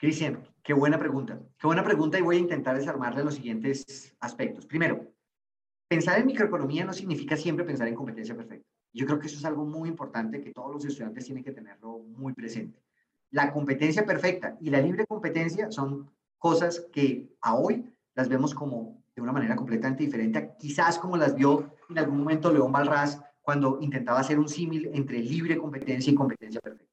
Cristian, 0.00 0.42
qué 0.62 0.72
buena 0.72 0.98
pregunta. 0.98 1.38
Qué 1.58 1.66
buena 1.66 1.84
pregunta 1.84 2.18
y 2.18 2.22
voy 2.22 2.36
a 2.36 2.38
intentar 2.38 2.74
desarmarle 2.74 3.22
los 3.22 3.34
siguientes 3.34 4.16
aspectos. 4.18 4.64
Primero, 4.64 5.12
pensar 5.88 6.18
en 6.18 6.24
microeconomía 6.24 6.86
no 6.86 6.94
significa 6.94 7.36
siempre 7.36 7.66
pensar 7.66 7.86
en 7.86 7.94
competencia 7.94 8.34
perfecta. 8.34 8.66
Yo 8.94 9.04
creo 9.04 9.18
que 9.18 9.26
eso 9.26 9.36
es 9.36 9.44
algo 9.44 9.66
muy 9.66 9.90
importante 9.90 10.40
que 10.40 10.52
todos 10.52 10.72
los 10.72 10.86
estudiantes 10.86 11.26
tienen 11.26 11.44
que 11.44 11.52
tenerlo 11.52 11.98
muy 11.98 12.32
presente. 12.32 12.82
La 13.30 13.52
competencia 13.52 14.06
perfecta 14.06 14.56
y 14.58 14.70
la 14.70 14.80
libre 14.80 15.06
competencia 15.06 15.70
son 15.70 16.10
cosas 16.38 16.86
que 16.90 17.28
a 17.42 17.54
hoy 17.54 17.84
las 18.14 18.30
vemos 18.30 18.54
como 18.54 19.04
de 19.14 19.20
una 19.20 19.32
manera 19.32 19.54
completamente 19.54 20.02
diferente, 20.02 20.52
quizás 20.58 20.98
como 20.98 21.18
las 21.18 21.34
vio 21.34 21.74
en 21.90 21.98
algún 21.98 22.20
momento 22.20 22.50
León 22.50 22.72
Balraz 22.72 23.20
cuando 23.42 23.76
intentaba 23.82 24.20
hacer 24.20 24.38
un 24.38 24.48
símil 24.48 24.88
entre 24.94 25.18
libre 25.18 25.58
competencia 25.58 26.10
y 26.10 26.16
competencia 26.16 26.58
perfecta. 26.62 26.89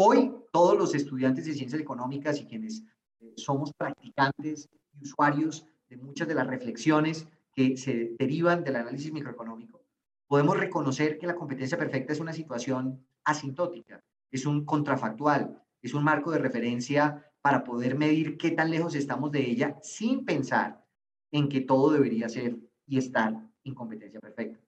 Hoy 0.00 0.32
todos 0.52 0.78
los 0.78 0.94
estudiantes 0.94 1.44
de 1.44 1.54
ciencias 1.54 1.82
económicas 1.82 2.40
y 2.40 2.46
quienes 2.46 2.84
eh, 3.18 3.32
somos 3.36 3.72
practicantes 3.72 4.68
y 4.92 5.02
usuarios 5.02 5.66
de 5.88 5.96
muchas 5.96 6.28
de 6.28 6.36
las 6.36 6.46
reflexiones 6.46 7.26
que 7.52 7.76
se 7.76 8.14
derivan 8.16 8.62
del 8.62 8.76
análisis 8.76 9.12
microeconómico, 9.12 9.82
podemos 10.28 10.56
reconocer 10.56 11.18
que 11.18 11.26
la 11.26 11.34
competencia 11.34 11.76
perfecta 11.76 12.12
es 12.12 12.20
una 12.20 12.32
situación 12.32 13.04
asintótica, 13.24 14.00
es 14.30 14.46
un 14.46 14.64
contrafactual, 14.64 15.60
es 15.82 15.94
un 15.94 16.04
marco 16.04 16.30
de 16.30 16.38
referencia 16.38 17.32
para 17.42 17.64
poder 17.64 17.98
medir 17.98 18.38
qué 18.38 18.52
tan 18.52 18.70
lejos 18.70 18.94
estamos 18.94 19.32
de 19.32 19.50
ella 19.50 19.80
sin 19.82 20.24
pensar 20.24 20.80
en 21.32 21.48
que 21.48 21.62
todo 21.62 21.90
debería 21.90 22.28
ser 22.28 22.56
y 22.86 22.98
estar 22.98 23.34
en 23.64 23.74
competencia 23.74 24.20
perfecta. 24.20 24.60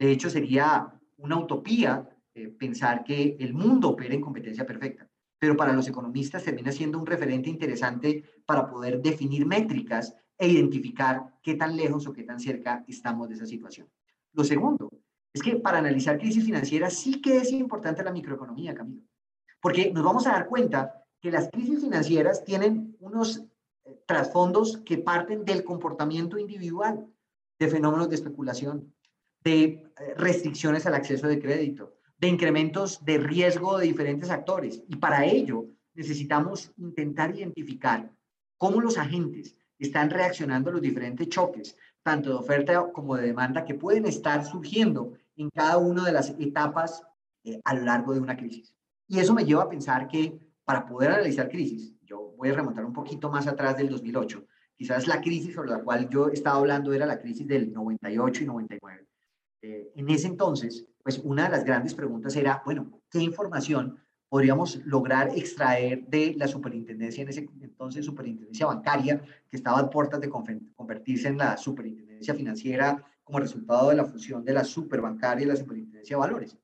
De 0.00 0.10
hecho, 0.10 0.28
sería 0.28 0.92
una 1.18 1.38
utopía 1.38 2.08
eh, 2.34 2.48
pensar 2.48 3.04
que 3.04 3.36
el 3.38 3.52
mundo 3.54 3.90
opera 3.90 4.14
en 4.14 4.20
competencia 4.20 4.64
perfecta, 4.64 5.08
pero 5.38 5.56
para 5.56 5.72
los 5.72 5.88
economistas 5.88 6.44
termina 6.44 6.72
siendo 6.72 6.98
un 6.98 7.06
referente 7.06 7.50
interesante 7.50 8.24
para 8.46 8.70
poder 8.70 9.02
definir 9.02 9.44
métricas 9.44 10.14
e 10.38 10.48
identificar 10.48 11.38
qué 11.42 11.54
tan 11.54 11.76
lejos 11.76 12.06
o 12.06 12.12
qué 12.12 12.22
tan 12.22 12.40
cerca 12.40 12.84
estamos 12.88 13.28
de 13.28 13.34
esa 13.34 13.46
situación. 13.46 13.88
Lo 14.32 14.44
segundo 14.44 14.88
es 15.32 15.42
que 15.42 15.56
para 15.56 15.78
analizar 15.78 16.18
crisis 16.18 16.44
financieras 16.44 16.94
sí 16.94 17.20
que 17.20 17.38
es 17.38 17.52
importante 17.52 18.02
la 18.02 18.12
microeconomía, 18.12 18.74
Camilo, 18.74 19.02
porque 19.60 19.92
nos 19.92 20.04
vamos 20.04 20.26
a 20.26 20.32
dar 20.32 20.46
cuenta 20.46 21.04
que 21.20 21.30
las 21.30 21.48
crisis 21.50 21.80
financieras 21.80 22.44
tienen 22.44 22.96
unos 23.00 23.44
eh, 23.84 24.02
trasfondos 24.06 24.78
que 24.78 24.98
parten 24.98 25.44
del 25.44 25.64
comportamiento 25.64 26.38
individual, 26.38 27.06
de 27.58 27.68
fenómenos 27.68 28.08
de 28.08 28.16
especulación, 28.16 28.92
de 29.44 29.62
eh, 29.62 30.14
restricciones 30.16 30.86
al 30.86 30.94
acceso 30.94 31.28
de 31.28 31.40
crédito, 31.40 31.94
de 32.22 32.28
incrementos 32.28 33.04
de 33.04 33.18
riesgo 33.18 33.78
de 33.78 33.86
diferentes 33.86 34.30
actores. 34.30 34.80
Y 34.88 34.94
para 34.94 35.26
ello 35.26 35.66
necesitamos 35.92 36.70
intentar 36.76 37.34
identificar 37.34 38.12
cómo 38.56 38.80
los 38.80 38.96
agentes 38.96 39.56
están 39.80 40.08
reaccionando 40.08 40.70
a 40.70 40.74
los 40.74 40.82
diferentes 40.82 41.28
choques, 41.28 41.76
tanto 42.04 42.30
de 42.30 42.36
oferta 42.36 42.92
como 42.92 43.16
de 43.16 43.26
demanda, 43.26 43.64
que 43.64 43.74
pueden 43.74 44.06
estar 44.06 44.44
surgiendo 44.44 45.14
en 45.34 45.50
cada 45.50 45.78
una 45.78 46.04
de 46.04 46.12
las 46.12 46.30
etapas 46.38 47.02
eh, 47.42 47.60
a 47.64 47.74
lo 47.74 47.82
largo 47.82 48.14
de 48.14 48.20
una 48.20 48.36
crisis. 48.36 48.72
Y 49.08 49.18
eso 49.18 49.34
me 49.34 49.44
lleva 49.44 49.64
a 49.64 49.68
pensar 49.68 50.06
que 50.06 50.38
para 50.64 50.86
poder 50.86 51.10
analizar 51.10 51.48
crisis, 51.48 51.92
yo 52.04 52.34
voy 52.36 52.50
a 52.50 52.54
remontar 52.54 52.84
un 52.84 52.92
poquito 52.92 53.30
más 53.30 53.48
atrás 53.48 53.76
del 53.76 53.88
2008, 53.88 54.44
quizás 54.76 55.08
la 55.08 55.20
crisis 55.20 55.56
sobre 55.56 55.70
la 55.70 55.82
cual 55.82 56.08
yo 56.08 56.28
estaba 56.28 56.58
hablando 56.58 56.92
era 56.92 57.04
la 57.04 57.20
crisis 57.20 57.48
del 57.48 57.72
98 57.72 58.44
y 58.44 58.46
99. 58.46 59.06
Eh, 59.62 59.92
en 59.96 60.08
ese 60.08 60.28
entonces, 60.28 60.86
pues 61.02 61.20
una 61.24 61.44
de 61.44 61.50
las 61.50 61.64
grandes 61.64 61.94
preguntas 61.94 62.36
era, 62.36 62.62
bueno, 62.64 63.00
¿qué 63.10 63.20
información 63.20 63.98
podríamos 64.28 64.76
lograr 64.86 65.28
extraer 65.36 66.06
de 66.06 66.34
la 66.38 66.48
superintendencia, 66.48 67.22
en 67.22 67.28
ese 67.28 67.48
entonces 67.60 68.06
superintendencia 68.06 68.64
bancaria, 68.64 69.20
que 69.50 69.56
estaba 69.58 69.78
a 69.78 69.90
puertas 69.90 70.22
de 70.22 70.30
convertirse 70.30 71.28
en 71.28 71.36
la 71.36 71.58
superintendencia 71.58 72.34
financiera 72.34 73.04
como 73.24 73.40
resultado 73.40 73.90
de 73.90 73.96
la 73.96 74.06
fusión 74.06 74.42
de 74.42 74.54
la 74.54 74.64
superbancaria 74.64 75.44
y 75.44 75.48
la 75.48 75.56
superintendencia 75.56 76.16
de 76.16 76.20
valores. 76.20 76.56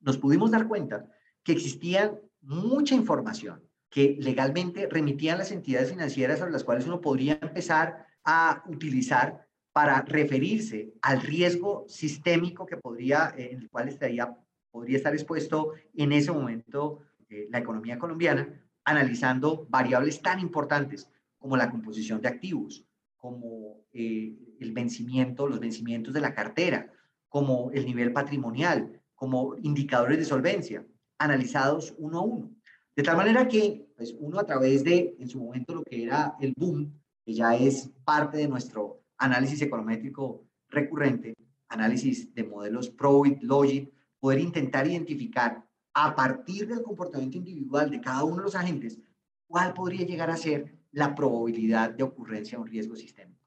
Nos 0.00 0.18
pudimos 0.18 0.50
dar 0.50 0.66
cuenta 0.66 1.06
que 1.44 1.52
existía 1.52 2.12
mucha 2.40 2.96
información 2.96 3.62
que 3.88 4.16
legalmente 4.18 4.88
remitían 4.90 5.38
las 5.38 5.52
entidades 5.52 5.90
financieras 5.90 6.40
sobre 6.40 6.50
las 6.50 6.64
cuales 6.64 6.86
uno 6.86 7.00
podría 7.00 7.38
empezar 7.40 8.06
a 8.24 8.64
utilizar 8.66 9.46
para 9.72 10.02
referirse 10.02 10.92
al 11.00 11.22
riesgo 11.22 11.84
sistémico 11.88 12.66
que 12.66 12.76
podría, 12.76 13.34
en 13.36 13.60
el 13.60 13.70
cual 13.70 13.88
estaría, 13.88 14.36
podría 14.70 14.98
estar 14.98 15.14
expuesto 15.14 15.72
en 15.94 16.12
ese 16.12 16.30
momento 16.32 17.00
eh, 17.28 17.48
la 17.50 17.58
economía 17.58 17.98
colombiana, 17.98 18.48
analizando 18.84 19.66
variables 19.70 20.20
tan 20.20 20.40
importantes 20.40 21.08
como 21.38 21.56
la 21.56 21.70
composición 21.70 22.20
de 22.20 22.28
activos, 22.28 22.84
como 23.16 23.84
eh, 23.92 24.36
el 24.60 24.72
vencimiento, 24.72 25.46
los 25.46 25.60
vencimientos 25.60 26.12
de 26.12 26.20
la 26.20 26.34
cartera, 26.34 26.92
como 27.28 27.70
el 27.72 27.86
nivel 27.86 28.12
patrimonial, 28.12 29.00
como 29.14 29.56
indicadores 29.62 30.18
de 30.18 30.24
solvencia, 30.24 30.84
analizados 31.18 31.94
uno 31.98 32.18
a 32.18 32.22
uno. 32.22 32.50
De 32.94 33.02
tal 33.02 33.16
manera 33.16 33.48
que 33.48 33.86
pues, 33.96 34.14
uno 34.18 34.38
a 34.38 34.44
través 34.44 34.84
de, 34.84 35.16
en 35.18 35.28
su 35.28 35.40
momento, 35.40 35.74
lo 35.74 35.82
que 35.82 36.02
era 36.02 36.34
el 36.40 36.52
boom, 36.56 36.92
que 37.24 37.32
ya 37.32 37.56
es 37.56 37.90
parte 38.04 38.36
de 38.38 38.48
nuestro 38.48 39.01
análisis 39.22 39.62
econométrico 39.62 40.44
recurrente, 40.68 41.34
análisis 41.68 42.34
de 42.34 42.44
modelos 42.44 42.90
Probit, 42.90 43.40
Logit, 43.42 43.92
poder 44.18 44.40
intentar 44.40 44.86
identificar 44.86 45.64
a 45.94 46.14
partir 46.14 46.66
del 46.66 46.82
comportamiento 46.82 47.36
individual 47.36 47.90
de 47.90 48.00
cada 48.00 48.24
uno 48.24 48.38
de 48.38 48.42
los 48.42 48.54
agentes, 48.54 48.98
cuál 49.46 49.72
podría 49.74 50.06
llegar 50.06 50.30
a 50.30 50.36
ser 50.36 50.74
la 50.90 51.14
probabilidad 51.14 51.90
de 51.90 52.02
ocurrencia 52.02 52.56
de 52.58 52.62
un 52.62 52.68
riesgo 52.68 52.96
sistémico. 52.96 53.40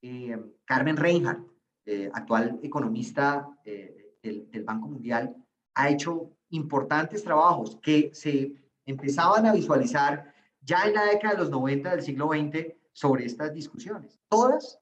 Eh, 0.00 0.36
Carmen 0.64 0.96
Reinhardt, 0.96 1.46
eh, 1.84 2.10
actual 2.12 2.58
economista 2.62 3.48
eh, 3.64 4.16
del, 4.22 4.50
del, 4.50 4.64
Banco 4.64 4.88
Mundial, 4.88 5.34
ha 5.74 5.90
hecho 5.90 6.30
importantes 6.50 7.22
trabajos 7.22 7.76
que 7.82 8.10
se 8.14 8.54
empezaban 8.86 9.46
a 9.46 9.52
visualizar 9.52 10.32
ya 10.60 10.84
en 10.84 10.94
la 10.94 11.04
década 11.06 11.34
de 11.34 11.40
los 11.40 11.50
90 11.50 11.90
del 11.90 12.02
siglo 12.02 12.28
XX 12.28 12.74
sobre 12.92 13.24
estas 13.24 13.52
discusiones. 13.52 14.20
Todas, 14.28 14.81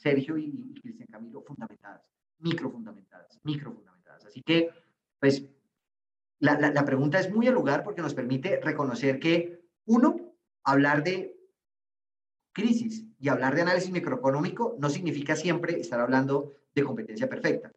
Sergio 0.00 0.38
y, 0.38 0.74
Cristian 0.80 1.08
Camilo, 1.10 1.42
fundamentadas, 1.42 2.02
microfundamentadas, 2.38 3.38
microfundamentadas. 3.44 4.24
Así 4.24 4.42
que, 4.42 4.70
pues, 5.18 5.44
la, 6.38 6.58
la, 6.58 6.84
pregunta 6.86 7.20
es 7.20 7.30
muy 7.30 7.46
al 7.48 7.54
lugar 7.54 7.84
porque 7.84 8.00
nos 8.00 8.14
permite 8.14 8.60
reconocer 8.60 9.20
que, 9.20 9.60
uno, 9.84 10.34
hablar 10.64 11.04
de 11.04 11.36
crisis 12.52 13.04
y 13.18 13.28
hablar 13.28 13.54
de 13.54 13.62
análisis 13.62 13.90
microeconómico 13.90 14.76
no 14.78 14.88
significa 14.88 15.36
siempre 15.36 15.78
estar 15.78 16.00
hablando 16.00 16.54
de 16.74 16.82
competencia 16.82 17.28
perfecta. 17.28 17.70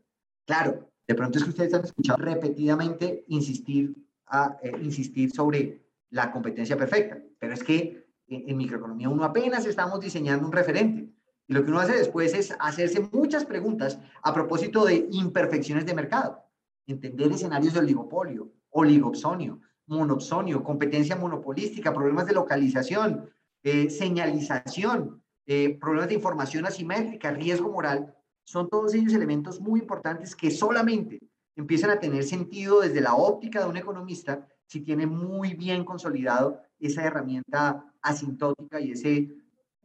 Claro, 0.46 0.90
de 1.06 1.16
pronto 1.16 1.38
es 1.38 1.44
que 1.44 1.50
ustedes 1.50 1.74
han 1.74 1.84
escuchado 1.84 2.24
repetidamente 2.24 3.26
insistir, 3.28 3.96
a, 4.28 4.58
eh, 4.64 4.72
insistir 4.82 5.32
sobre 5.32 5.82
la 6.10 6.32
competencia 6.32 6.78
perfecta, 6.78 7.22
pero 7.38 7.54
es 7.54 7.64
que 7.64 8.08
en, 8.28 8.50
en, 8.50 8.58
microeconomía 8.58 9.10
uno 9.10 9.26
apenas 9.26 9.66
estamos 9.66 10.00
diseñando 10.00 10.46
un 10.46 10.54
referente. 10.54 11.10
Y 11.48 11.54
lo 11.54 11.64
que 11.64 11.72
uno 11.72 11.80
hace 11.80 11.98
después 11.98 12.34
es 12.34 12.56
hacerse 12.60 13.10
muchas 13.12 13.46
preguntas 13.46 14.00
a 14.22 14.34
propósito 14.34 14.86
de 14.86 15.08
imperfecciones 15.12 15.86
de 15.86 15.94
mercado. 15.94 16.44
Entender 16.88 17.32
escenarios 17.32 17.74
de 17.74 17.80
oligopolio, 17.80 18.52
oligopsonio, 18.70 19.60
monopsonio, 19.88 20.64
competencia 20.64 21.16
monopolística, 21.16 21.94
problemas 21.94 22.26
de 22.26 22.34
localización, 22.34 23.30
eh, 23.64 23.90
señalización, 23.90 25.22
eh, 25.46 25.78
problemas 25.80 26.10
de 26.10 26.16
información 26.16 26.66
asimétrica, 26.66 27.32
riesgo 27.32 27.70
moral, 27.70 28.16
son 28.46 28.70
todos 28.70 28.94
ellos 28.94 29.14
elementos 29.14 29.60
muy 29.60 29.80
importantes 29.80 30.36
que 30.36 30.52
solamente 30.52 31.20
empiezan 31.56 31.92
a 31.92 32.00
tener 32.00 32.24
sentido 32.24 32.82
desde 32.82 33.02
la 33.02 33.16
óptica 33.16 33.60
de 33.60 33.70
un 33.70 33.78
economista 33.78 34.48
si 34.66 34.82
tiene 34.82 35.06
muy 35.06 35.54
bien 35.54 35.86
consolidado 35.86 36.62
esa 36.80 37.04
herramienta 37.04 37.86
asintótica 38.02 38.80
y 38.80 38.92
ese 38.92 39.30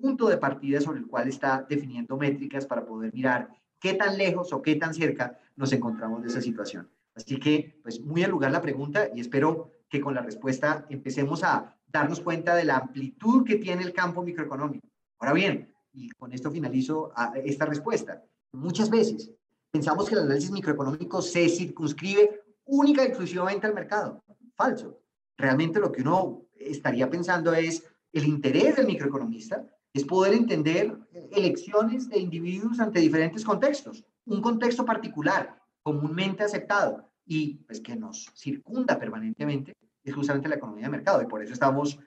punto 0.01 0.29
de 0.29 0.39
partida 0.39 0.81
sobre 0.81 1.01
el 1.01 1.07
cual 1.07 1.29
está 1.29 1.67
definiendo 1.69 2.17
métricas 2.17 2.67
para 2.67 2.87
poder 2.87 3.13
mirar 3.13 3.49
qué 3.81 3.95
tan 3.95 4.17
lejos 4.17 4.53
o 4.53 4.63
qué 4.63 4.77
tan 4.77 4.95
cerca 4.95 5.39
nos 5.57 5.73
encontramos 5.73 6.23
de 6.23 6.29
esa 6.29 6.41
situación. 6.41 6.89
Así 7.15 7.39
que, 7.39 7.81
pues 7.83 8.01
muy 8.01 8.23
al 8.23 8.31
lugar 8.31 8.53
la 8.53 8.63
pregunta 8.63 9.09
y 9.13 9.21
espero 9.21 9.73
que 9.89 10.01
con 10.01 10.15
la 10.15 10.23
respuesta 10.23 10.87
empecemos 10.89 11.43
a 11.43 11.77
darnos 11.89 12.21
cuenta 12.21 12.55
de 12.55 12.65
la 12.65 12.77
amplitud 12.77 13.45
que 13.45 13.57
tiene 13.57 13.83
el 13.83 13.93
campo 13.93 14.23
microeconómico. 14.23 14.87
Ahora 15.19 15.33
bien, 15.33 15.75
y 15.93 16.11
con 16.11 16.33
esto 16.33 16.51
finalizo 16.51 17.13
esta 17.45 17.67
respuesta, 17.67 18.23
muchas 18.53 18.89
veces 18.89 19.33
pensamos 19.71 20.09
que 20.09 20.15
el 20.15 20.23
análisis 20.23 20.51
microeconómico 20.51 21.21
se 21.23 21.49
circunscribe 21.49 22.43
única 22.67 23.03
y 23.03 23.07
exclusivamente 23.07 23.67
al 23.67 23.75
mercado. 23.75 24.23
Falso. 24.55 25.01
Realmente 25.37 25.81
lo 25.81 25.91
que 25.91 26.03
uno 26.03 26.43
estaría 26.55 27.09
pensando 27.09 27.53
es 27.55 27.85
el 28.13 28.27
interés 28.27 28.77
del 28.77 28.87
microeconomista 28.87 29.65
es 29.93 30.05
poder 30.05 30.35
entender 30.35 30.97
elecciones 31.33 32.09
de 32.09 32.19
individuos 32.19 32.81
ante 32.81 33.01
diferentes 33.01 33.45
contextos, 33.45 34.05
un 34.27 34.41
contexto 34.41 34.85
particular, 34.85 35.61
comúnmente 35.83 36.45
aceptado 36.45 37.09
y 37.25 37.55
pues, 37.67 37.81
que 37.81 37.97
nos 37.97 38.31
circunda 38.35 38.99
permanentemente, 38.99 39.77
es 40.05 40.15
justamente 40.15 40.49
la 40.49 40.57
economía 40.57 40.85
de 40.85 40.91
mercado 40.91 41.23
y 41.23 41.27
por 41.27 41.43
eso 41.43 41.53
estamos 41.53 41.99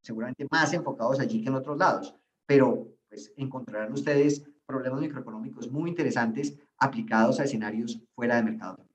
seguramente 0.00 0.46
más 0.50 0.72
enfocados 0.72 1.20
allí 1.20 1.42
que 1.42 1.48
en 1.48 1.54
otros 1.54 1.78
lados. 1.78 2.14
Pero 2.46 2.88
pues 3.08 3.32
encontrarán 3.36 3.92
ustedes 3.92 4.42
problemas 4.66 5.00
microeconómicos 5.00 5.70
muy 5.70 5.90
interesantes 5.90 6.58
aplicados 6.78 7.38
a 7.38 7.44
escenarios 7.44 8.00
fuera 8.14 8.36
de 8.36 8.42
mercado. 8.42 8.86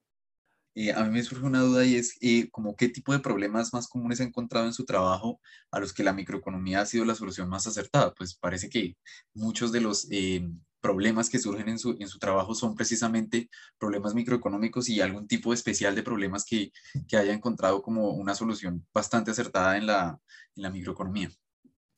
Eh, 0.80 0.94
a 0.94 1.04
mí 1.04 1.10
me 1.10 1.24
surge 1.24 1.44
una 1.44 1.62
duda 1.62 1.84
y 1.86 1.96
es 1.96 2.16
eh, 2.22 2.52
como 2.52 2.76
qué 2.76 2.88
tipo 2.88 3.12
de 3.12 3.18
problemas 3.18 3.74
más 3.74 3.88
comunes 3.88 4.22
ha 4.22 4.24
encontrado 4.24 4.68
en 4.68 4.74
su 4.74 4.86
trabajo 4.86 5.42
a 5.72 5.80
los 5.80 5.92
que 5.92 6.04
la 6.04 6.14
microeconomía 6.14 6.82
ha 6.82 6.86
sido 6.86 7.04
la 7.04 7.16
solución 7.16 7.50
más 7.50 7.66
acertada. 7.66 8.14
Pues 8.14 8.36
parece 8.36 8.70
que 8.70 8.96
muchos 9.34 9.72
de 9.72 9.82
los 9.82 10.08
eh, 10.12 10.48
problemas 10.80 11.32
que 11.32 11.40
surgen 11.40 11.70
en 11.70 11.80
su, 11.80 11.98
en 12.00 12.08
su 12.08 12.20
trabajo 12.20 12.54
son 12.54 12.76
precisamente 12.76 13.50
problemas 13.80 14.14
microeconómicos 14.14 14.88
y 14.90 15.02
algún 15.02 15.28
tipo 15.28 15.52
especial 15.52 15.96
de 15.96 16.04
problemas 16.04 16.46
que, 16.46 16.72
que 17.08 17.18
haya 17.18 17.34
encontrado 17.34 17.82
como 17.82 18.12
una 18.12 18.36
solución 18.36 18.86
bastante 18.94 19.32
acertada 19.32 19.78
en 19.78 19.88
la, 19.88 20.20
en 20.56 20.62
la 20.62 20.70
microeconomía. 20.70 21.32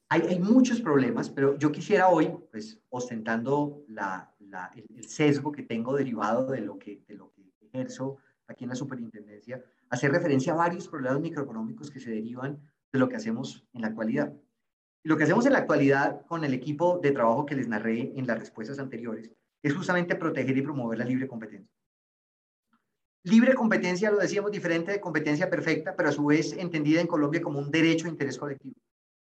Hay, 0.07 0.21
hay, 0.21 0.39
muchos 0.39 0.79
problemas, 0.79 1.29
pero 1.29 1.59
yo 1.59 1.69
quisiera 1.69 2.07
hoy, 2.07 2.31
pues 2.49 2.79
ostentando 2.87 3.83
la, 3.89 4.33
la, 4.39 4.71
el, 4.73 4.85
el, 4.95 5.09
sesgo 5.09 5.51
que 5.51 5.63
tengo 5.63 5.97
derivado 5.97 6.49
de 6.49 6.61
lo 6.61 6.79
que, 6.79 7.03
de 7.09 7.15
lo 7.15 7.33
que 7.33 7.43
ejerzo 7.59 8.19
aquí 8.49 8.65
en 8.65 8.69
la 8.69 8.75
superintendencia, 8.75 9.63
hacer 9.89 10.11
referencia 10.11 10.53
a 10.53 10.57
varios 10.57 10.87
problemas 10.87 11.21
microeconómicos 11.21 11.91
que 11.91 11.99
se 11.99 12.09
derivan 12.09 12.59
de 12.91 12.99
lo 12.99 13.07
que 13.07 13.15
hacemos 13.15 13.65
en 13.73 13.81
la 13.81 13.87
actualidad. 13.87 14.33
Y 15.03 15.07
lo 15.07 15.15
que 15.15 15.23
hacemos 15.23 15.45
en 15.45 15.53
la 15.53 15.59
actualidad 15.59 16.25
con 16.25 16.43
el 16.43 16.53
equipo 16.53 16.99
de 17.01 17.11
trabajo 17.11 17.45
que 17.45 17.55
les 17.55 17.67
narré 17.67 18.11
en 18.15 18.27
las 18.27 18.39
respuestas 18.39 18.79
anteriores 18.79 19.31
es 19.61 19.73
justamente 19.73 20.15
proteger 20.15 20.57
y 20.57 20.61
promover 20.61 20.97
la 20.97 21.05
libre 21.05 21.27
competencia. 21.27 21.73
Libre 23.23 23.53
competencia, 23.53 24.11
lo 24.11 24.17
decíamos, 24.17 24.51
diferente 24.51 24.91
de 24.91 25.01
competencia 25.01 25.49
perfecta, 25.49 25.95
pero 25.95 26.09
a 26.09 26.11
su 26.11 26.25
vez 26.25 26.53
entendida 26.53 27.01
en 27.01 27.07
Colombia 27.07 27.41
como 27.41 27.59
un 27.59 27.69
derecho 27.69 28.05
de 28.05 28.11
interés 28.11 28.37
colectivo. 28.37 28.75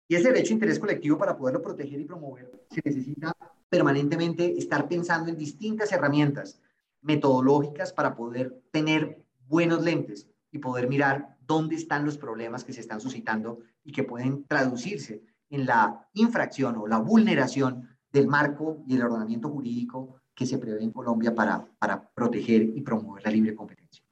Y 0.08 0.15
ese 0.15 0.30
derecho 0.30 0.50
de 0.50 0.56
interés 0.56 0.80
colectivo, 0.80 1.17
para 1.17 1.38
poderlo 1.38 1.62
proteger 1.62 2.00
y 2.00 2.06
promover, 2.06 2.52
se 2.69 2.82
necesita 2.84 3.32
permanentemente 3.69 4.58
estar 4.58 4.88
pensando 4.88 5.30
en 5.30 5.38
distintas 5.38 5.91
herramientas 5.91 6.62
metodológicas 7.02 7.94
para 7.94 8.16
poder 8.16 8.62
tener 8.72 9.26
buenos 9.48 9.82
lentes 9.82 10.30
y 10.52 10.60
poder 10.60 10.88
mirar 10.88 11.38
dónde 11.46 11.76
están 11.76 12.06
los 12.06 12.18
problemas 12.18 12.64
que 12.64 12.74
se 12.74 12.82
están 12.82 13.02
suscitando 13.02 13.60
y 13.84 13.92
que 13.92 14.04
pueden 14.04 14.46
traducirse 14.46 15.24
en 15.50 15.66
la 15.66 16.08
infracción 16.14 16.76
o 16.78 16.88
la 16.88 17.00
vulneración 17.00 17.90
del 18.12 18.28
marco 18.28 18.84
y 18.88 18.96
el 18.96 19.04
ordenamiento 19.04 19.50
jurídico 19.50 20.22
que 20.34 20.46
se 20.46 20.58
prevé 20.58 20.84
en 20.84 20.92
Colombia 20.92 21.34
para, 21.36 21.66
para 21.80 22.10
proteger 22.12 22.62
y 22.62 22.82
promover 22.82 23.24
la 23.24 23.32
libre 23.32 23.56
competencia. 23.56 24.04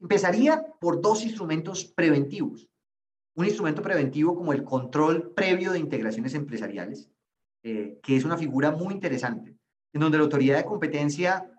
Empezaría 0.00 0.64
por 0.80 1.00
dos 1.00 1.24
instrumentos 1.24 1.84
preventivos. 1.84 2.68
Un 3.34 3.44
instrumento 3.44 3.82
preventivo 3.82 4.34
como 4.34 4.52
el 4.52 4.64
control 4.64 5.32
previo 5.34 5.72
de 5.72 5.78
integraciones 5.78 6.34
empresariales, 6.34 7.10
eh, 7.62 7.98
que 8.02 8.16
es 8.16 8.24
una 8.24 8.36
figura 8.36 8.70
muy 8.70 8.94
interesante, 8.94 9.56
en 9.92 10.00
donde 10.00 10.18
la 10.18 10.24
autoridad 10.24 10.56
de 10.56 10.64
competencia 10.64 11.50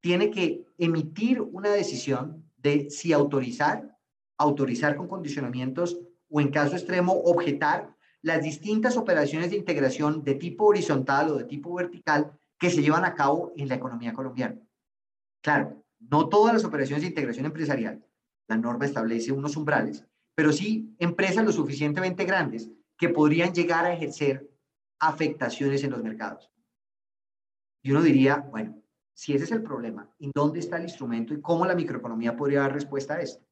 tiene 0.00 0.30
que 0.30 0.66
emitir 0.78 1.40
una 1.40 1.70
decisión 1.70 2.44
de 2.56 2.90
si 2.90 3.12
autorizar, 3.12 3.96
autorizar 4.38 4.96
con 4.96 5.08
condicionamientos 5.08 5.98
o 6.28 6.40
en 6.40 6.50
caso 6.50 6.76
extremo 6.76 7.12
objetar 7.12 7.94
las 8.22 8.42
distintas 8.42 8.96
operaciones 8.96 9.50
de 9.50 9.56
integración 9.56 10.24
de 10.24 10.34
tipo 10.34 10.66
horizontal 10.66 11.30
o 11.30 11.36
de 11.36 11.44
tipo 11.44 11.74
vertical 11.74 12.38
que 12.58 12.70
se 12.70 12.82
llevan 12.82 13.04
a 13.04 13.14
cabo 13.14 13.52
en 13.56 13.68
la 13.68 13.76
economía 13.76 14.12
colombiana. 14.12 14.60
Claro, 15.42 15.84
no 16.00 16.28
todas 16.28 16.54
las 16.54 16.64
operaciones 16.64 17.02
de 17.02 17.08
integración 17.08 17.46
empresarial, 17.46 18.04
la 18.48 18.56
norma 18.56 18.84
establece 18.84 19.32
unos 19.32 19.56
umbrales, 19.56 20.04
pero 20.34 20.52
sí 20.52 20.94
empresas 20.98 21.44
lo 21.44 21.52
suficientemente 21.52 22.24
grandes 22.24 22.70
que 22.98 23.08
podrían 23.08 23.52
llegar 23.52 23.84
a 23.84 23.92
ejercer 23.92 24.50
afectaciones 24.98 25.84
en 25.84 25.90
los 25.90 26.02
mercados. 26.02 26.50
Y 27.82 27.92
uno 27.92 28.02
diría, 28.02 28.38
bueno, 28.50 28.82
si 29.16 29.32
ese 29.32 29.44
es 29.44 29.52
el 29.52 29.62
problema, 29.62 30.14
¿en 30.18 30.30
dónde 30.34 30.60
está 30.60 30.76
el 30.76 30.82
instrumento 30.82 31.32
y 31.32 31.40
cómo 31.40 31.64
la 31.64 31.74
microeconomía 31.74 32.36
podría 32.36 32.60
dar 32.60 32.74
respuesta 32.74 33.14
a 33.14 33.22
esto? 33.22 33.42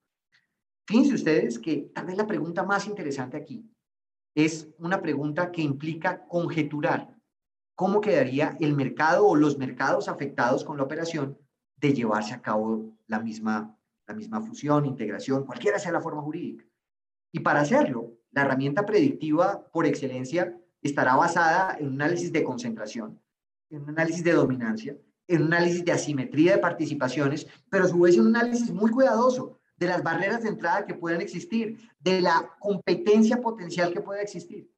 Fíjense 0.87 1.15
ustedes 1.15 1.59
que 1.59 1.91
tal 1.95 2.05
vez 2.05 2.19
la 2.19 2.27
pregunta 2.27 2.63
más 2.63 2.87
interesante 2.87 3.39
aquí 3.39 3.67
es 4.35 4.69
una 4.79 5.01
pregunta 5.01 5.51
que 5.51 5.63
implica 5.63 6.27
conjeturar 6.27 7.17
cómo 7.75 8.03
quedaría 8.03 8.59
el 8.61 8.75
mercado 8.75 9.27
o 9.27 9.37
los 9.37 9.57
mercados 9.57 10.09
afectados 10.09 10.65
con 10.65 10.77
la 10.77 10.83
operación 10.83 11.39
de 11.77 11.95
llevarse 11.95 12.35
a 12.35 12.43
cabo 12.43 12.99
la 13.07 13.21
misma, 13.21 13.75
la 14.07 14.15
misma 14.15 14.43
fusión, 14.43 14.85
integración, 14.85 15.47
cualquiera 15.47 15.79
sea 15.79 15.93
la 15.93 16.03
forma 16.03 16.21
jurídica. 16.21 16.67
Y 17.33 17.41
para 17.41 17.61
hacerlo, 17.61 18.19
la 18.33 18.43
herramienta 18.43 18.85
predictiva 18.85 19.67
por 19.73 19.87
excelencia 19.87 20.55
estará 20.83 21.17
basada 21.17 21.79
en 21.79 21.87
un 21.87 22.03
análisis 22.03 22.31
de 22.31 22.45
concentración, 22.45 23.19
en 23.71 23.85
un 23.85 23.89
análisis 23.89 24.23
de 24.23 24.33
dominancia, 24.33 24.99
en 25.29 25.43
un 25.43 25.55
análisis 25.55 25.85
de 25.85 25.93
asimetría 25.93 26.53
de 26.53 26.59
participaciones, 26.59 27.47
pero 27.71 27.85
a 27.85 27.89
su 27.89 27.99
vez 28.01 28.15
en 28.17 28.27
un 28.27 28.37
análisis 28.37 28.71
muy 28.71 28.91
cuidadoso 28.91 29.59
de 29.77 29.87
las 29.87 30.03
barreras 30.03 30.43
de 30.43 30.51
entrada 30.51 30.87
que 30.87 30.95
puedan 30.95 31.21
existir, 31.21 31.79
de 31.99 32.21
la 32.21 32.55
competencia 32.61 33.41
potencial 33.41 33.93
que 33.93 34.01
pueda 34.01 34.23
existir. 34.23 34.71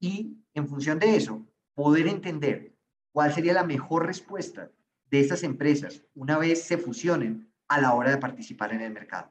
Y 0.00 0.36
en 0.54 0.68
función 0.68 0.98
de 0.98 1.16
eso, 1.16 1.46
poder 1.74 2.06
entender 2.06 2.74
cuál 3.12 3.32
sería 3.32 3.54
la 3.54 3.64
mejor 3.64 4.06
respuesta 4.06 4.70
de 5.10 5.20
estas 5.20 5.42
empresas 5.42 6.02
una 6.14 6.38
vez 6.38 6.64
se 6.64 6.78
fusionen 6.78 7.50
a 7.68 7.80
la 7.80 7.94
hora 7.94 8.10
de 8.10 8.18
participar 8.18 8.72
en 8.72 8.80
el 8.80 8.92
mercado. 8.92 9.30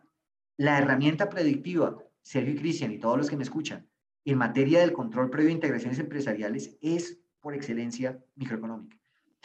La 0.57 0.77
herramienta 0.77 1.29
predictiva, 1.29 1.97
Sergio 2.21 2.53
y 2.53 2.57
Cristian 2.57 2.91
y 2.91 2.97
todos 2.97 3.17
los 3.17 3.29
que 3.29 3.37
me 3.37 3.43
escuchan, 3.43 3.87
en 4.23 4.37
materia 4.37 4.79
del 4.79 4.93
control 4.93 5.29
previo 5.29 5.49
de 5.49 5.55
integraciones 5.55 5.99
empresariales 5.99 6.77
es 6.81 7.19
por 7.41 7.53
excelencia 7.53 8.23
microeconómica. 8.35 8.97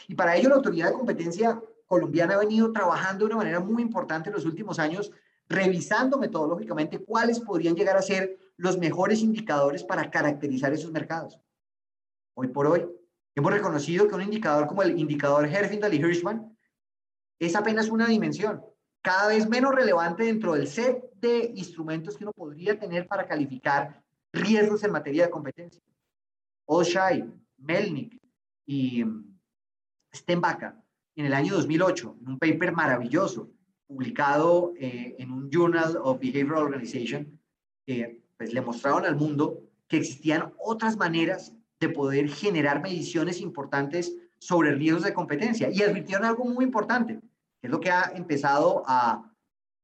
Y 0.07 0.15
para 0.15 0.35
ello 0.35 0.49
la 0.49 0.55
Autoridad 0.55 0.87
de 0.87 0.97
Competencia 0.97 1.61
colombiana 1.85 2.35
ha 2.35 2.39
venido 2.39 2.71
trabajando 2.71 3.19
de 3.19 3.25
una 3.25 3.37
manera 3.37 3.59
muy 3.59 3.81
importante 3.81 4.29
en 4.29 4.35
los 4.35 4.45
últimos 4.45 4.79
años, 4.79 5.11
revisando 5.47 6.17
metodológicamente 6.17 6.99
cuáles 6.99 7.39
podrían 7.39 7.75
llegar 7.75 7.97
a 7.97 8.01
ser 8.01 8.37
los 8.55 8.77
mejores 8.77 9.21
indicadores 9.21 9.83
para 9.83 10.09
caracterizar 10.09 10.71
esos 10.71 10.91
mercados. 10.91 11.39
Hoy 12.33 12.47
por 12.47 12.67
hoy, 12.67 12.87
hemos 13.35 13.51
reconocido 13.51 14.07
que 14.07 14.15
un 14.15 14.21
indicador 14.21 14.67
como 14.67 14.83
el 14.83 14.97
indicador 14.97 15.45
Herfindahl 15.45 15.93
y 15.93 15.97
Hirschman 15.97 16.57
es 17.39 17.55
apenas 17.55 17.89
una 17.89 18.07
dimensión, 18.07 18.63
cada 19.01 19.27
vez 19.27 19.49
menos 19.49 19.73
relevante 19.73 20.23
dentro 20.23 20.53
del 20.53 20.67
set 20.67 21.11
de 21.15 21.51
instrumentos 21.55 22.15
que 22.15 22.23
uno 22.23 22.33
podría 22.33 22.79
tener 22.79 23.07
para 23.07 23.27
calificar 23.27 24.01
riesgos 24.31 24.83
en 24.83 24.91
materia 24.91 25.25
de 25.25 25.31
competencia. 25.31 25.81
Oshai, 26.65 27.25
Melnick 27.57 28.21
y 28.65 29.03
Stenbacher 30.13 30.73
en 31.15 31.25
el 31.25 31.33
año 31.33 31.53
2008, 31.53 32.17
en 32.21 32.29
un 32.29 32.39
paper 32.39 32.71
maravilloso 32.73 33.51
publicado 33.87 34.73
eh, 34.77 35.15
en 35.19 35.31
un 35.31 35.49
Journal 35.49 35.97
of 36.01 36.19
Behavioral 36.19 36.63
Organization, 36.63 37.39
eh, 37.87 38.21
pues 38.37 38.53
le 38.53 38.61
mostraron 38.61 39.05
al 39.05 39.15
mundo 39.15 39.59
que 39.87 39.97
existían 39.97 40.53
otras 40.57 40.95
maneras 40.97 41.53
de 41.79 41.89
poder 41.89 42.29
generar 42.29 42.81
mediciones 42.81 43.41
importantes 43.41 44.15
sobre 44.39 44.73
riesgos 44.73 45.03
de 45.03 45.13
competencia 45.13 45.69
y 45.69 45.81
advirtieron 45.81 46.25
algo 46.25 46.45
muy 46.45 46.63
importante, 46.63 47.19
que 47.59 47.67
es 47.67 47.69
lo 47.69 47.79
que 47.79 47.91
ha 47.91 48.11
empezado 48.15 48.83
a, 48.87 49.29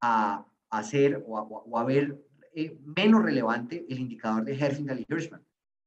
a, 0.02 0.46
hacer 0.70 1.24
o 1.28 1.78
a, 1.78 1.84
ver 1.84 2.24
eh, 2.54 2.78
menos 2.84 3.24
relevante 3.24 3.86
el 3.90 4.00
indicador 4.00 4.44
de 4.44 4.58
Herfindahl 4.58 5.00
y 5.00 5.06
Hirschman. 5.08 5.46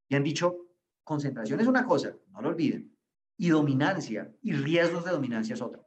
Y 0.08 0.14
han 0.14 0.24
dicho, 0.24 0.56
concentración 1.04 1.60
es 1.60 1.66
una 1.66 1.84
cosa, 1.84 2.14
no 2.32 2.40
lo 2.40 2.50
olviden, 2.50 2.94
y 3.40 3.48
dominancia 3.48 4.30
y 4.42 4.52
riesgos 4.52 5.02
de 5.02 5.12
dominancia 5.12 5.54
es 5.54 5.62
otra. 5.62 5.80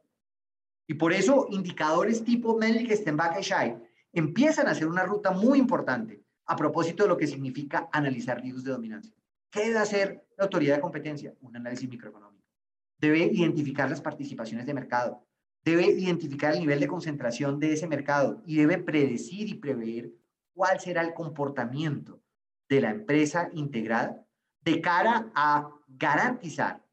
Y 0.88 0.94
por 0.94 1.12
eso 1.12 1.46
indicadores 1.50 2.24
tipo 2.24 2.58
Melnick, 2.58 2.90
Stenbach 2.90 3.38
y 3.38 3.42
Shai 3.42 3.78
empiezan 4.12 4.66
a 4.66 4.74
ser 4.74 4.88
una 4.88 5.04
ruta 5.04 5.30
muy 5.30 5.60
importante 5.60 6.20
a 6.46 6.56
propósito 6.56 7.04
de 7.04 7.10
lo 7.10 7.16
que 7.16 7.28
significa 7.28 7.88
analizar 7.92 8.42
riesgos 8.42 8.64
de 8.64 8.72
dominancia. 8.72 9.14
¿Qué 9.52 9.68
debe 9.68 9.78
hacer 9.78 10.26
la 10.36 10.44
autoridad 10.44 10.74
de 10.74 10.80
competencia? 10.80 11.32
Un 11.42 11.54
análisis 11.54 11.88
microeconómico. 11.88 12.44
Debe 12.98 13.20
identificar 13.20 13.88
las 13.88 14.00
participaciones 14.00 14.66
de 14.66 14.74
mercado, 14.74 15.24
debe 15.64 15.86
identificar 15.86 16.54
el 16.54 16.58
nivel 16.58 16.80
de 16.80 16.88
concentración 16.88 17.60
de 17.60 17.74
ese 17.74 17.86
mercado 17.86 18.42
y 18.44 18.56
debe 18.56 18.78
predecir 18.78 19.48
y 19.48 19.54
prever 19.54 20.10
cuál 20.54 20.80
será 20.80 21.02
el 21.02 21.14
comportamiento 21.14 22.20
de 22.68 22.80
la 22.80 22.90
empresa 22.90 23.48
integrada 23.52 24.26
de 24.62 24.80
cara 24.80 25.30
a 25.36 25.70
garantizar 25.86 26.83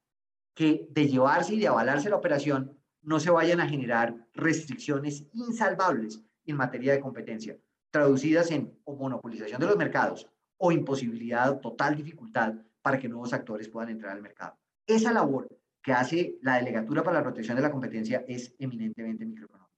que 0.53 0.87
de 0.89 1.07
llevarse 1.07 1.55
y 1.55 1.59
de 1.59 1.67
avalarse 1.67 2.09
la 2.09 2.17
operación 2.17 2.77
no 3.01 3.19
se 3.19 3.31
vayan 3.31 3.59
a 3.59 3.67
generar 3.67 4.15
restricciones 4.33 5.25
insalvables 5.33 6.21
en 6.45 6.57
materia 6.57 6.93
de 6.93 6.99
competencia, 6.99 7.57
traducidas 7.89 8.51
en 8.51 8.77
monopolización 8.85 9.59
de 9.59 9.67
los 9.67 9.77
mercados 9.77 10.27
o 10.57 10.71
imposibilidad 10.71 11.49
o 11.49 11.59
total 11.59 11.95
dificultad 11.95 12.53
para 12.81 12.99
que 12.99 13.09
nuevos 13.09 13.33
actores 13.33 13.69
puedan 13.69 13.89
entrar 13.89 14.15
al 14.15 14.21
mercado. 14.21 14.57
Esa 14.85 15.11
labor 15.11 15.47
que 15.81 15.93
hace 15.93 16.37
la 16.41 16.57
Delegatura 16.57 17.03
para 17.03 17.17
la 17.17 17.23
Protección 17.23 17.55
de 17.55 17.63
la 17.63 17.71
Competencia 17.71 18.23
es 18.27 18.53
eminentemente 18.59 19.25
microeconómica. 19.25 19.71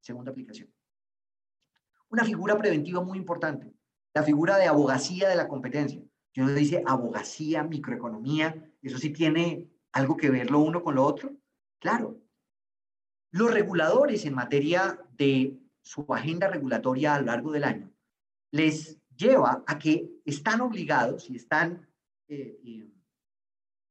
Segunda 0.00 0.30
aplicación. 0.30 0.72
Una 2.08 2.24
figura 2.24 2.56
preventiva 2.56 3.02
muy 3.02 3.18
importante, 3.18 3.72
la 4.14 4.22
figura 4.22 4.56
de 4.56 4.66
abogacía 4.66 5.28
de 5.28 5.36
la 5.36 5.46
competencia. 5.46 6.02
Yo 6.32 6.44
no 6.44 6.52
dice 6.52 6.82
abogacía, 6.86 7.62
microeconomía, 7.62 8.72
eso 8.82 8.98
sí 8.98 9.10
tiene 9.10 9.68
algo 9.92 10.16
que 10.16 10.30
ver 10.30 10.50
lo 10.50 10.60
uno 10.60 10.82
con 10.82 10.94
lo 10.94 11.04
otro. 11.04 11.36
Claro. 11.80 12.20
Los 13.32 13.52
reguladores 13.52 14.24
en 14.24 14.34
materia 14.34 14.98
de 15.12 15.58
su 15.82 16.04
agenda 16.12 16.48
regulatoria 16.48 17.14
a 17.14 17.20
lo 17.20 17.26
largo 17.26 17.52
del 17.52 17.64
año 17.64 17.92
les 18.52 19.00
lleva 19.16 19.62
a 19.66 19.78
que 19.78 20.10
están 20.24 20.60
obligados 20.60 21.30
y 21.30 21.36
están 21.36 21.86
eh, 22.28 22.58
eh, 22.64 22.90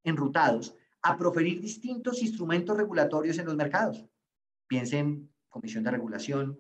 enrutados 0.04 0.76
a 1.02 1.18
proferir 1.18 1.62
distintos 1.62 2.22
instrumentos 2.22 2.76
regulatorios 2.76 3.38
en 3.38 3.46
los 3.46 3.56
mercados. 3.56 4.06
Piensen 4.68 5.32
Comisión 5.48 5.84
de 5.84 5.92
Regulación 5.92 6.60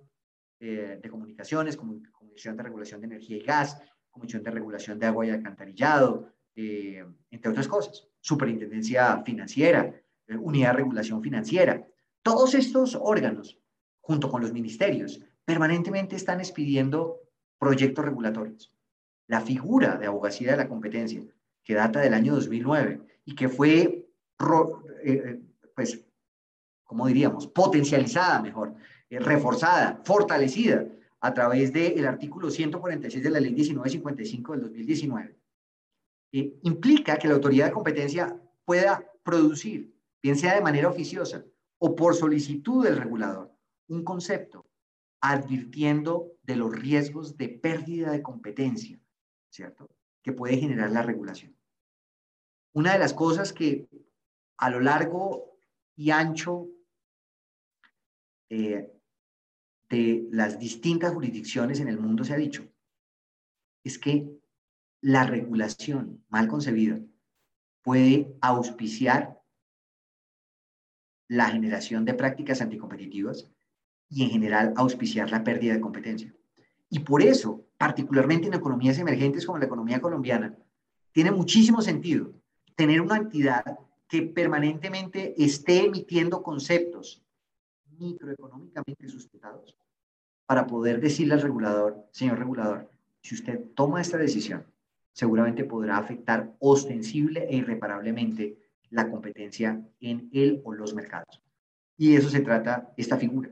eh, 0.59 0.99
de 1.01 1.09
Comunicaciones, 1.09 1.77
Comisión 1.77 2.55
de 2.55 2.63
Regulación 2.63 3.01
de 3.01 3.07
Energía 3.07 3.37
y 3.37 3.41
Gas, 3.43 3.81
Comisión 4.09 4.43
de 4.43 4.51
Regulación 4.51 4.99
de 4.99 5.05
Agua 5.07 5.25
y 5.25 5.29
Alcantarillado, 5.29 6.33
entre 6.55 7.51
otras 7.51 7.67
cosas. 7.67 8.08
Superintendencia 8.21 9.21
Financiera, 9.23 9.93
Unidad 10.27 10.71
de 10.71 10.77
Regulación 10.77 11.21
Financiera. 11.21 11.85
Todos 12.21 12.53
estos 12.53 12.95
órganos, 12.99 13.57
junto 14.01 14.29
con 14.29 14.41
los 14.41 14.53
ministerios, 14.53 15.21
permanentemente 15.45 16.15
están 16.15 16.39
expidiendo 16.39 17.21
proyectos 17.57 18.05
regulatorios. 18.05 18.73
La 19.27 19.41
figura 19.41 19.97
de 19.97 20.07
abogacía 20.07 20.51
de 20.51 20.57
la 20.57 20.67
competencia, 20.67 21.21
que 21.63 21.73
data 21.73 21.99
del 21.99 22.13
año 22.13 22.35
2009 22.35 23.01
y 23.25 23.35
que 23.35 23.49
fue, 23.49 23.81
eh, 23.81 24.07
eh, 25.03 25.39
pues, 25.75 26.03
como 26.83 27.05
diríamos, 27.07 27.47
potencializada 27.47 28.41
mejor, 28.41 28.73
eh, 29.09 29.19
reforzada, 29.19 30.01
fortalecida 30.03 30.85
a 31.19 31.33
través 31.33 31.71
del 31.73 32.07
artículo 32.07 32.49
146 32.49 33.23
de 33.23 33.29
la 33.29 33.39
ley 33.39 33.53
1955 33.53 34.53
del 34.53 34.61
2019, 34.61 35.35
implica 36.31 37.17
que 37.17 37.27
la 37.27 37.35
autoridad 37.35 37.67
de 37.67 37.73
competencia 37.73 38.39
pueda 38.65 39.11
producir, 39.23 39.93
bien 40.21 40.35
sea 40.35 40.55
de 40.55 40.61
manera 40.61 40.89
oficiosa 40.89 41.45
o 41.79 41.95
por 41.95 42.15
solicitud 42.15 42.83
del 42.83 42.97
regulador, 42.97 43.51
un 43.87 44.03
concepto 44.03 44.65
advirtiendo 45.21 46.33
de 46.43 46.55
los 46.55 46.71
riesgos 46.71 47.35
de 47.37 47.49
pérdida 47.49 48.11
de 48.11 48.21
competencia, 48.21 48.99
¿cierto? 49.49 49.89
Que 50.23 50.31
puede 50.31 50.57
generar 50.57 50.91
la 50.91 51.01
regulación. 51.01 51.55
Una 52.73 52.93
de 52.93 52.99
las 52.99 53.13
cosas 53.13 53.51
que 53.51 53.89
a 54.57 54.69
lo 54.69 54.79
largo 54.79 55.57
y 55.95 56.11
ancho 56.11 56.67
eh, 58.49 58.91
de 59.89 60.27
las 60.31 60.59
distintas 60.59 61.13
jurisdicciones 61.13 61.79
en 61.79 61.87
el 61.87 61.99
mundo 61.99 62.23
se 62.23 62.33
ha 62.33 62.37
dicho 62.37 62.67
es 63.83 63.97
que 63.97 64.38
la 65.01 65.25
regulación 65.25 66.23
mal 66.29 66.47
concebida 66.47 66.99
puede 67.81 68.35
auspiciar 68.41 69.39
la 71.27 71.49
generación 71.49 72.05
de 72.05 72.13
prácticas 72.13 72.61
anticompetitivas 72.61 73.49
y 74.09 74.23
en 74.23 74.29
general 74.29 74.73
auspiciar 74.75 75.29
la 75.29 75.43
pérdida 75.43 75.73
de 75.73 75.81
competencia. 75.81 76.33
Y 76.89 76.99
por 76.99 77.21
eso, 77.21 77.65
particularmente 77.77 78.47
en 78.47 78.55
economías 78.55 78.97
emergentes 78.97 79.45
como 79.45 79.59
la 79.59 79.65
economía 79.65 80.01
colombiana, 80.01 80.57
tiene 81.11 81.31
muchísimo 81.31 81.81
sentido 81.81 82.33
tener 82.75 83.01
una 83.01 83.17
entidad 83.17 83.63
que 84.07 84.23
permanentemente 84.23 85.35
esté 85.41 85.85
emitiendo 85.85 86.41
conceptos 86.41 87.23
microeconómicamente 87.99 89.07
sustentados 89.07 89.75
para 90.45 90.65
poder 90.65 90.99
decirle 90.99 91.35
al 91.35 91.41
regulador, 91.41 92.07
señor 92.11 92.39
regulador, 92.39 92.89
si 93.21 93.35
usted 93.35 93.65
toma 93.75 94.01
esta 94.01 94.17
decisión, 94.17 94.65
seguramente 95.19 95.65
podrá 95.65 95.97
afectar 95.97 96.55
ostensible 96.59 97.45
e 97.49 97.57
irreparablemente 97.57 98.57
la 98.89 99.09
competencia 99.11 99.85
en 99.99 100.29
él 100.31 100.61
o 100.63 100.73
los 100.73 100.95
mercados. 100.95 101.41
Y 101.97 102.15
eso 102.15 102.29
se 102.29 102.39
trata 102.39 102.93
esta 102.95 103.17
figura. 103.17 103.49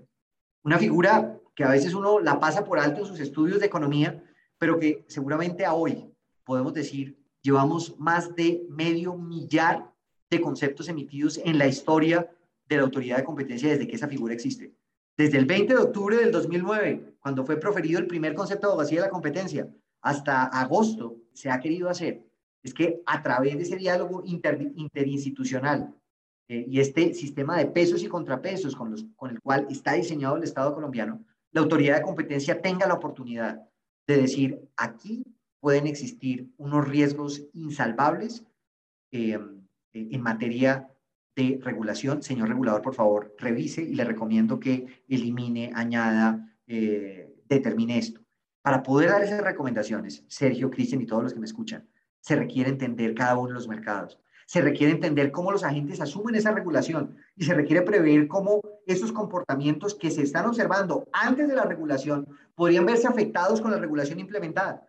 Una 0.64 0.78
figura 0.78 1.38
que 1.54 1.66
a 1.66 1.70
veces 1.70 1.94
uno 1.94 2.22
la 2.22 2.40
pasa 2.40 2.64
por 2.64 2.80
alto 2.80 3.02
en 3.02 3.06
sus 3.06 3.20
estudios 3.20 3.60
de 3.60 3.66
economía, 3.66 4.24
pero 4.58 4.80
que 4.80 5.04
seguramente 5.10 5.66
a 5.66 5.74
hoy 5.74 6.10
podemos 6.46 6.74
decir, 6.74 7.22
llevamos 7.42 8.00
más 8.00 8.34
de 8.34 8.66
medio 8.70 9.18
millar 9.18 9.92
de 10.30 10.40
conceptos 10.40 10.88
emitidos 10.88 11.38
en 11.44 11.58
la 11.58 11.68
historia 11.68 12.32
de 12.70 12.78
la 12.78 12.84
autoridad 12.84 13.18
de 13.18 13.26
competencia 13.26 13.70
desde 13.70 13.90
que 13.90 13.98
esa 13.98 14.08
figura 14.08 14.34
existe. 14.34 14.74
Desde 15.18 15.38
el 15.38 15.46
20 15.46 15.74
de 15.74 15.82
octubre 15.82 16.16
del 16.16 16.32
2009, 16.32 17.18
cuando 17.20 17.46
fue 17.46 17.58
proferido 17.58 18.00
el 18.00 18.08
primer 18.08 18.36
concepto 18.36 18.68
de 18.68 18.72
abogacía 18.72 19.02
de 19.02 19.08
la 19.08 19.12
competencia, 19.12 19.68
hasta 20.02 20.44
agosto 20.44 21.18
se 21.34 21.50
ha 21.50 21.60
querido 21.60 21.90
hacer, 21.90 22.26
es 22.64 22.74
que 22.74 23.02
a 23.06 23.22
través 23.22 23.56
de 23.56 23.64
ese 23.64 23.78
diálogo 23.78 24.24
interinstitucional 24.26 25.96
eh, 26.50 26.66
y 26.68 26.80
este 26.80 27.14
sistema 27.14 27.58
de 27.58 27.68
pesos 27.68 28.04
y 28.04 28.08
contrapesos 28.08 28.76
con, 28.76 28.92
los, 28.92 29.06
con 29.16 29.32
el 29.32 29.42
cual 29.42 29.68
está 29.70 29.94
diseñado 29.94 30.38
el 30.38 30.44
Estado 30.44 30.74
colombiano, 30.74 31.24
la 31.52 31.62
autoridad 31.62 31.98
de 31.98 32.04
competencia 32.04 32.62
tenga 32.62 32.88
la 32.88 32.96
oportunidad 32.96 33.62
de 34.08 34.18
decir, 34.18 34.70
aquí 34.76 35.24
pueden 35.60 35.88
existir 35.88 36.50
unos 36.58 36.88
riesgos 36.88 37.44
insalvables 37.54 38.46
eh, 39.12 39.40
en 39.94 40.22
materia 40.22 40.90
de 41.36 41.60
regulación. 41.62 42.24
Señor 42.24 42.50
regulador, 42.50 42.82
por 42.82 42.96
favor, 42.96 43.36
revise 43.38 43.82
y 43.82 43.96
le 43.96 44.04
recomiendo 44.04 44.60
que 44.60 45.04
elimine, 45.08 45.72
añada, 45.74 46.56
eh, 46.68 47.36
determine 47.48 47.98
esto. 47.98 48.22
Para 48.62 48.84
poder 48.84 49.10
dar 49.10 49.24
esas 49.24 49.41
recomendaciones, 49.41 50.24
Sergio, 50.28 50.70
Cristian 50.70 51.02
y 51.02 51.06
todos 51.06 51.24
los 51.24 51.34
que 51.34 51.39
me 51.39 51.46
escuchan, 51.46 51.88
se 52.20 52.36
requiere 52.36 52.70
entender 52.70 53.13
cada 53.13 53.38
uno 53.38 53.50
de 53.50 53.54
los 53.54 53.67
mercados. 53.67 54.20
Se 54.46 54.62
requiere 54.62 54.93
entender 54.93 55.32
cómo 55.32 55.52
los 55.52 55.63
agentes 55.63 56.02
asumen 56.02 56.36
esa 56.36 56.52
regulación 56.52 57.17
y 57.36 57.43
se 57.43 57.54
requiere 57.54 57.82
prever 57.82 58.28
cómo 58.28 58.62
esos 58.86 59.12
comportamientos 59.12 59.96
que 59.96 60.10
se 60.10 60.24
están 60.24 60.46
observando 60.46 61.08
antes 61.12 61.48
de 61.48 61.56
la 61.56 61.65
regulación 61.65 62.28
podrían 62.56 62.86
verse 62.86 63.08
afectados 63.08 63.62
con 63.62 63.72
la 63.72 63.78
regulación 63.78 64.20
implementada 64.20 64.88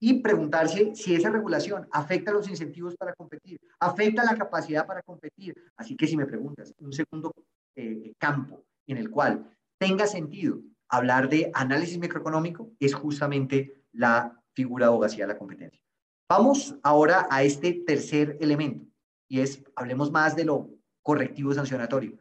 y 0.00 0.22
preguntarse 0.22 0.94
si 0.94 1.14
esa 1.14 1.30
regulación 1.30 1.86
afecta 1.92 2.32
los 2.32 2.48
incentivos 2.48 2.96
para 2.96 3.12
competir, 3.12 3.60
afecta 3.78 4.24
la 4.24 4.34
capacidad 4.34 4.86
para 4.86 5.02
competir. 5.02 5.54
Así 5.76 5.94
que 5.94 6.06
si 6.06 6.16
me 6.16 6.24
preguntas, 6.24 6.74
un 6.78 6.92
segundo 6.92 7.32
eh, 7.76 8.14
campo 8.18 8.64
en 8.86 8.96
el 8.96 9.10
cual 9.10 9.54
tenga 9.78 10.06
sentido 10.06 10.58
hablar 10.90 11.28
de 11.28 11.50
análisis 11.54 11.98
microeconómico 11.98 12.72
es 12.78 12.94
justamente 12.94 13.84
la 13.92 14.42
figura 14.52 14.86
de 14.86 14.90
abogacía 14.90 15.26
de 15.26 15.32
la 15.32 15.38
competencia. 15.38 15.80
Vamos 16.28 16.76
ahora 16.82 17.26
a 17.30 17.42
este 17.42 17.72
tercer 17.86 18.36
elemento 18.40 18.84
y 19.28 19.40
es, 19.40 19.62
hablemos 19.74 20.10
más 20.10 20.36
de 20.36 20.44
lo 20.44 20.68
correctivo 21.02 21.54
sancionatorio. 21.54 22.18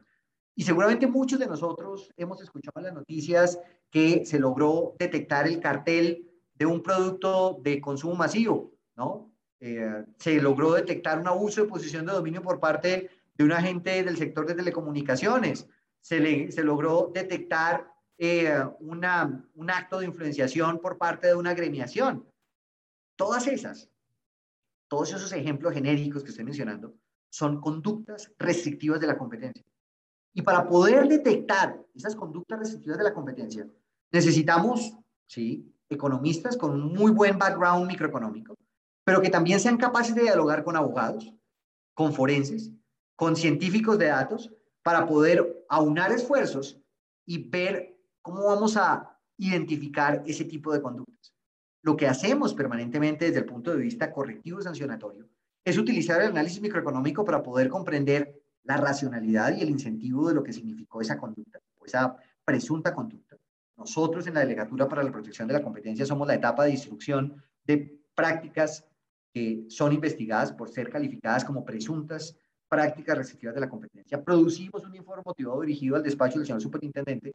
Y 0.55 0.63
seguramente 0.63 1.07
muchos 1.07 1.39
de 1.39 1.47
nosotros 1.47 2.11
hemos 2.17 2.41
escuchado 2.41 2.79
en 2.79 2.85
las 2.85 2.93
noticias 2.93 3.59
que 3.89 4.25
se 4.25 4.39
logró 4.39 4.95
detectar 4.99 5.47
el 5.47 5.59
cartel 5.59 6.27
de 6.53 6.65
un 6.65 6.83
producto 6.83 7.59
de 7.61 7.79
consumo 7.81 8.15
masivo, 8.15 8.73
¿no? 8.95 9.31
Eh, 9.61 10.05
se 10.17 10.41
logró 10.41 10.73
detectar 10.73 11.19
un 11.19 11.27
abuso 11.27 11.61
de 11.61 11.69
posición 11.69 12.05
de 12.05 12.13
dominio 12.13 12.41
por 12.41 12.59
parte 12.59 13.09
de 13.35 13.43
un 13.43 13.51
agente 13.51 14.03
del 14.03 14.17
sector 14.17 14.45
de 14.45 14.55
telecomunicaciones, 14.55 15.67
se, 16.01 16.19
le, 16.19 16.51
se 16.51 16.63
logró 16.63 17.11
detectar 17.13 17.91
eh, 18.21 18.53
una, 18.81 19.49
un 19.55 19.71
acto 19.71 19.99
de 19.99 20.05
influenciación 20.05 20.79
por 20.79 20.97
parte 20.97 21.27
de 21.27 21.35
una 21.35 21.51
agremiación. 21.51 22.27
Todas 23.15 23.47
esas, 23.47 23.89
todos 24.89 25.13
esos 25.13 25.31
ejemplos 25.31 25.73
genéricos 25.73 26.21
que 26.21 26.31
estoy 26.31 26.43
mencionando, 26.43 26.93
son 27.29 27.61
conductas 27.61 28.29
restrictivas 28.37 28.99
de 28.99 29.07
la 29.07 29.17
competencia. 29.17 29.63
Y 30.33 30.41
para 30.41 30.67
poder 30.67 31.07
detectar 31.07 31.81
esas 31.95 32.13
conductas 32.13 32.59
restrictivas 32.59 32.97
de 32.97 33.03
la 33.05 33.13
competencia, 33.13 33.65
necesitamos, 34.11 34.97
¿sí? 35.25 35.73
economistas 35.87 36.57
con 36.57 36.71
un 36.71 36.93
muy 36.93 37.11
buen 37.11 37.37
background 37.37 37.87
microeconómico, 37.87 38.53
pero 39.05 39.21
que 39.21 39.29
también 39.29 39.61
sean 39.61 39.77
capaces 39.77 40.13
de 40.13 40.23
dialogar 40.23 40.65
con 40.65 40.75
abogados, 40.75 41.33
con 41.93 42.11
forenses, 42.11 42.71
con 43.15 43.37
científicos 43.37 43.97
de 43.97 44.07
datos, 44.07 44.51
para 44.83 45.07
poder 45.07 45.65
aunar 45.69 46.11
esfuerzos 46.11 46.81
y 47.25 47.49
ver 47.49 47.98
cómo 48.21 48.45
vamos 48.45 48.77
a 48.77 49.17
identificar 49.37 50.23
ese 50.25 50.45
tipo 50.45 50.73
de 50.73 50.81
conductas. 50.81 51.33
Lo 51.81 51.95
que 51.95 52.07
hacemos 52.07 52.53
permanentemente 52.53 53.25
desde 53.25 53.39
el 53.39 53.45
punto 53.45 53.71
de 53.71 53.77
vista 53.77 54.11
correctivo 54.11 54.59
y 54.59 54.63
sancionatorio 54.63 55.27
es 55.63 55.77
utilizar 55.77 56.21
el 56.21 56.29
análisis 56.29 56.61
microeconómico 56.61 57.23
para 57.23 57.41
poder 57.41 57.69
comprender 57.69 58.41
la 58.63 58.77
racionalidad 58.77 59.55
y 59.55 59.61
el 59.61 59.69
incentivo 59.69 60.27
de 60.27 60.35
lo 60.35 60.43
que 60.43 60.53
significó 60.53 61.01
esa 61.01 61.17
conducta 61.17 61.59
o 61.77 61.85
esa 61.85 62.17
presunta 62.43 62.93
conducta 62.93 63.37
nosotros 63.79 64.27
en 64.27 64.33
la 64.33 64.41
Delegatura 64.41 64.89
para 64.89 65.03
la 65.03 65.11
Protección 65.11 65.47
de 65.47 65.53
la 65.53 65.63
Competencia 65.63 66.05
somos 66.05 66.27
la 66.27 66.35
etapa 66.35 66.65
de 66.65 66.71
instrucción 66.71 67.41
de 67.63 67.97
prácticas 68.13 68.85
que 69.33 69.65
son 69.69 69.93
investigadas 69.93 70.51
por 70.51 70.69
ser 70.69 70.89
calificadas 70.89 71.45
como 71.45 71.63
presuntas 71.63 72.35
prácticas 72.67 73.17
restrictivas 73.17 73.55
de 73.55 73.61
la 73.61 73.69
competencia. 73.69 74.21
Producimos 74.21 74.83
un 74.83 74.95
informe 74.95 75.23
motivado 75.25 75.61
dirigido 75.61 75.95
al 75.95 76.03
despacho 76.03 76.37
del 76.37 76.45
señor 76.45 76.61
superintendente, 76.61 77.33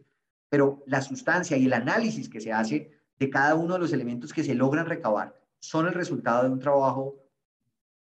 pero 0.55 0.85
la 0.87 1.03
sustancia 1.03 1.57
y 1.57 1.65
el 1.65 1.73
análisis 1.73 2.29
que 2.29 2.41
se 2.41 2.53
hace 2.53 2.93
de 3.19 3.29
cada 3.29 3.57
uno 3.57 3.75
de 3.75 3.81
los 3.81 3.93
elementos 3.93 4.33
que 4.33 4.45
se 4.45 4.55
logran 4.55 4.87
recabar 4.87 5.35
son 5.59 5.89
el 5.89 5.95
resultado 5.95 6.45
de 6.45 6.51
un 6.51 6.61
trabajo 6.61 7.17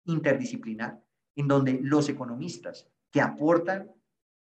interdisciplinar 0.03 1.01
en 1.37 1.47
donde 1.47 1.79
los 1.81 2.09
economistas 2.09 2.89
que 3.11 3.21
aportan 3.21 3.89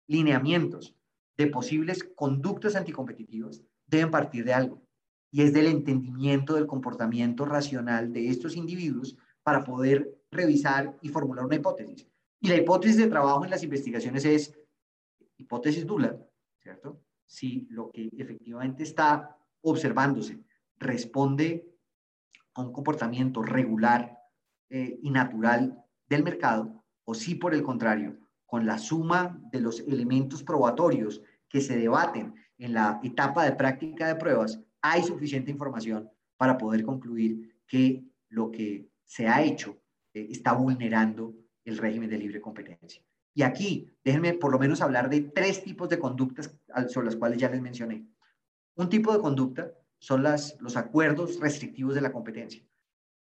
lineamientos 0.07 0.95
de 1.37 1.49
posibles 1.49 2.05
conductas 2.15 2.77
anticompetitivas 2.77 3.65
deben 3.89 4.13
partir 4.13 4.45
de 4.45 4.55
algo, 4.55 4.81
y 5.33 5.43
es 5.43 5.53
del 5.53 5.67
entendimiento 5.67 6.55
del 6.55 6.69
comportamiento 6.69 7.47
racional 7.47 8.13
de 8.13 8.29
estos 8.29 8.55
individuos 8.55 9.17
para 9.43 9.65
poder 9.65 10.23
revisar 10.31 10.97
y 11.03 11.09
formular 11.09 11.47
una 11.47 11.57
hipótesis. 11.57 12.07
Y 12.41 12.47
la 12.47 12.59
hipótesis 12.59 12.99
de 12.99 13.09
trabajo 13.09 13.45
en 13.45 13.51
las 13.51 13.65
investigaciones 13.65 14.25
es 14.25 14.57
hipótesis 15.37 15.85
nula, 15.85 16.17
¿cierto? 16.63 17.03
Si 17.29 17.69
lo 17.71 17.91
que 17.91 18.11
efectivamente 18.17 18.83
está 18.83 19.37
observándose 19.61 20.41
responde 20.79 21.69
a 22.55 22.63
un 22.63 22.73
comportamiento 22.73 23.43
regular 23.43 24.19
eh, 24.71 24.99
y 25.03 25.11
natural 25.11 25.85
del 26.09 26.25
mercado, 26.25 26.85
o 27.05 27.15
si 27.15 27.35
por 27.35 27.55
el 27.55 27.63
contrario, 27.63 28.19
con 28.47 28.65
la 28.65 28.79
suma 28.79 29.39
de 29.53 29.61
los 29.61 29.81
elementos 29.81 30.43
probatorios 30.43 31.23
que 31.49 31.61
se 31.61 31.77
debaten 31.77 32.35
en 32.57 32.73
la 32.73 32.99
etapa 33.03 33.45
de 33.45 33.53
práctica 33.53 34.09
de 34.09 34.17
pruebas, 34.17 34.61
hay 34.81 35.03
suficiente 35.03 35.51
información 35.51 36.11
para 36.39 36.57
poder 36.57 36.83
concluir 36.83 37.63
que 37.67 38.05
lo 38.31 38.51
que 38.51 38.89
se 39.05 39.29
ha 39.29 39.43
hecho 39.43 39.79
eh, 40.15 40.29
está 40.31 40.53
vulnerando 40.53 41.35
el 41.65 41.77
régimen 41.77 42.09
de 42.09 42.19
libre 42.19 42.41
competencia. 42.41 43.03
Y 43.39 43.45
aquí, 43.45 43.89
déjenme 44.05 44.35
por 44.35 44.51
lo 44.51 44.59
menos 44.59 44.81
hablar 44.81 45.09
de 45.09 45.21
tres 45.21 45.63
tipos 45.63 45.89
de 45.89 46.01
conductas 46.01 46.53
sobre 46.89 47.05
las 47.05 47.15
cuales 47.15 47.39
ya 47.39 47.49
les 47.49 47.63
mencioné. 47.63 48.05
Un 48.75 48.89
tipo 48.89 49.13
de 49.13 49.21
conducta 49.21 49.73
son 50.01 50.25
las, 50.25 50.61
los 50.61 50.77
acuerdos 50.77 51.39
restrictivos 51.39 51.95
de 51.95 52.01
la 52.01 52.11
competencia. 52.11 52.67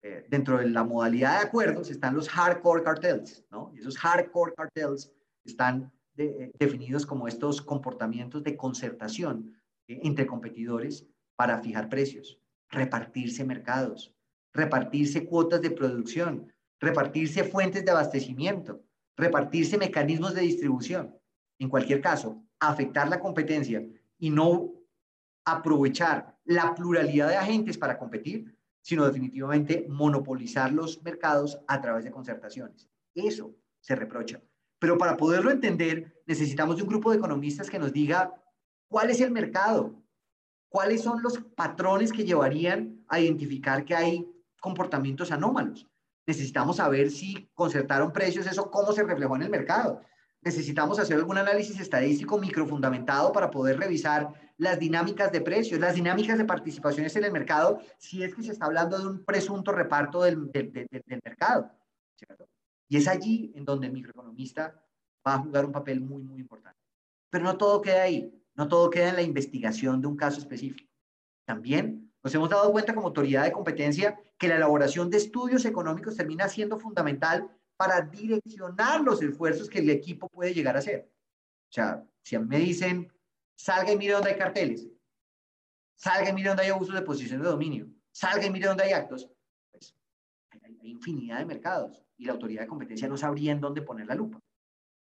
Eh, 0.02 0.26
dentro 0.28 0.58
de 0.58 0.72
la 0.72 0.84
modalidad 0.84 1.40
de 1.40 1.46
acuerdos 1.46 1.92
están 1.92 2.16
los 2.16 2.30
hardcore 2.30 2.82
cartels, 2.82 3.46
¿no? 3.52 3.72
Y 3.76 3.78
esos 3.78 3.96
hardcore 4.00 4.56
cartels 4.56 5.12
están 5.46 5.94
eh, 6.18 6.52
definidos 6.58 7.06
como 7.06 7.28
estos 7.28 7.62
comportamientos 7.62 8.44
de 8.44 8.58
concertación 8.58 9.54
eh, 9.88 10.00
entre 10.02 10.26
competidores 10.26 11.06
para 11.36 11.60
fijar 11.60 11.90
precios, 11.90 12.42
repartirse 12.72 13.46
mercados, 13.46 14.16
repartirse 14.52 15.28
cuotas 15.28 15.62
de 15.62 15.70
producción, 15.70 16.52
repartirse 16.80 17.44
fuentes 17.44 17.86
de 17.86 17.92
abastecimiento, 17.92 18.82
repartirse 19.18 19.78
mecanismos 19.78 20.34
de 20.34 20.42
distribución. 20.42 21.18
En 21.60 21.70
cualquier 21.70 22.02
caso, 22.02 22.44
afectar 22.60 23.10
la 23.10 23.20
competencia 23.20 23.84
y 24.18 24.30
no 24.30 24.72
aprovechar 25.44 26.38
la 26.46 26.76
pluralidad 26.76 27.30
de 27.30 27.36
agentes 27.36 27.78
para 27.78 27.98
competir, 27.98 28.56
sino 28.82 29.06
definitivamente 29.06 29.86
monopolizar 29.90 30.72
los 30.72 31.02
mercados 31.04 31.60
a 31.68 31.82
través 31.82 32.04
de 32.06 32.12
concertaciones. 32.12 32.90
Eso 33.16 33.54
se 33.82 33.96
reprocha. 33.96 34.42
Pero 34.80 34.98
para 34.98 35.18
poderlo 35.18 35.52
entender, 35.52 36.22
necesitamos 36.26 36.78
de 36.78 36.84
un 36.84 36.90
grupo 36.90 37.12
de 37.12 37.18
economistas 37.18 37.70
que 37.70 37.80
nos 37.80 37.92
diga 37.92 38.34
cuál 38.88 39.10
es 39.10 39.20
el 39.20 39.32
mercado, 39.32 40.02
cuáles 40.70 41.02
son 41.02 41.22
los 41.24 41.40
patrones 41.56 42.12
que 42.12 42.24
llevarían 42.24 43.04
a 43.08 43.20
identificar 43.20 43.84
que 43.84 43.96
hay 43.96 44.30
comportamientos 44.62 45.32
anómalos. 45.32 45.88
Necesitamos 46.28 46.76
saber 46.76 47.10
si 47.10 47.50
concertaron 47.54 48.12
precios, 48.12 48.46
eso 48.46 48.70
cómo 48.70 48.92
se 48.92 49.04
reflejó 49.04 49.38
en 49.38 49.44
el 49.44 49.50
mercado. 49.50 50.02
Necesitamos 50.42 51.00
hacer 51.00 51.16
algún 51.16 51.38
análisis 51.38 51.80
estadístico 51.80 52.38
microfundamentado 52.38 53.32
para 53.32 53.50
poder 53.50 53.80
revisar 53.80 54.34
las 54.58 54.78
dinámicas 54.78 55.32
de 55.32 55.42
precios, 55.42 55.80
las 55.80 55.96
dinámicas 55.96 56.38
de 56.38 56.46
participaciones 56.46 57.16
en 57.16 57.24
el 57.24 57.32
mercado, 57.32 57.80
si 57.98 58.24
es 58.24 58.36
que 58.36 58.44
se 58.44 58.52
está 58.52 58.66
hablando 58.66 59.00
de 59.00 59.08
un 59.08 59.24
presunto 59.24 59.72
reparto 59.72 60.22
del, 60.24 60.52
del, 60.52 60.72
del 60.72 61.22
mercado. 61.24 61.72
¿cierto? 62.16 62.48
Y 62.90 62.98
es 62.98 63.08
allí 63.08 63.52
en 63.56 63.64
donde 63.64 63.88
el 63.88 63.94
microeconomista 63.94 64.84
va 65.26 65.36
a 65.36 65.40
jugar 65.40 65.66
un 65.66 65.72
papel 65.72 66.02
muy, 66.02 66.24
muy 66.24 66.40
importante. 66.40 66.80
Pero 67.30 67.44
no 67.44 67.58
todo 67.58 67.82
queda 67.82 68.04
ahí, 68.04 68.34
no 68.56 68.68
todo 68.68 68.90
queda 68.90 69.10
en 69.10 69.16
la 69.16 69.22
investigación 69.22 70.02
de 70.02 70.08
un 70.08 70.18
caso 70.18 70.40
específico. 70.40 70.90
También 71.46 72.12
nos 72.24 72.34
hemos 72.36 72.50
dado 72.50 72.72
cuenta 72.72 72.94
como 72.94 73.08
autoridad 73.08 73.44
de 73.44 73.52
competencia 73.52 74.20
que 74.38 74.48
la 74.48 74.56
elaboración 74.56 75.10
de 75.10 75.18
estudios 75.18 75.66
económicos 75.66 76.16
termina 76.16 76.48
siendo 76.48 76.78
fundamental 76.78 77.50
para 77.76 78.02
direccionar 78.02 79.02
los 79.02 79.22
esfuerzos 79.22 79.70
que 79.70 79.80
el 79.80 79.90
equipo 79.90 80.28
puede 80.30 80.54
llegar 80.54 80.76
a 80.76 80.80
hacer. 80.80 81.10
O 81.70 81.74
sea, 81.74 82.04
si 82.24 82.36
a 82.36 82.40
mí 82.40 82.48
me 82.48 82.60
dicen, 82.60 83.12
salga 83.56 83.92
y 83.92 83.98
mire 83.98 84.14
dónde 84.14 84.32
hay 84.32 84.38
carteles, 84.38 84.88
salga 85.96 86.30
y 86.30 86.34
mire 86.34 86.50
dónde 86.50 86.64
hay 86.64 86.70
abusos 86.70 86.96
de 86.96 87.02
posición 87.02 87.42
de 87.42 87.50
dominio, 87.50 87.88
salga 88.12 88.46
y 88.46 88.50
mire 88.50 88.68
dónde 88.68 88.84
hay 88.84 88.94
actos, 88.94 89.30
pues 89.72 89.96
hay, 90.50 90.78
infinidad 90.82 91.40
de 91.40 91.46
mercados 91.46 92.02
y 92.18 92.26
la 92.26 92.34
autoridad 92.34 92.62
de 92.62 92.68
competencia 92.68 93.08
no 93.08 93.18
sabría 93.18 93.52
en 93.52 93.62
dónde 93.62 93.82
poner 93.82 94.08
la 94.08 94.16
lupa. 94.16 94.40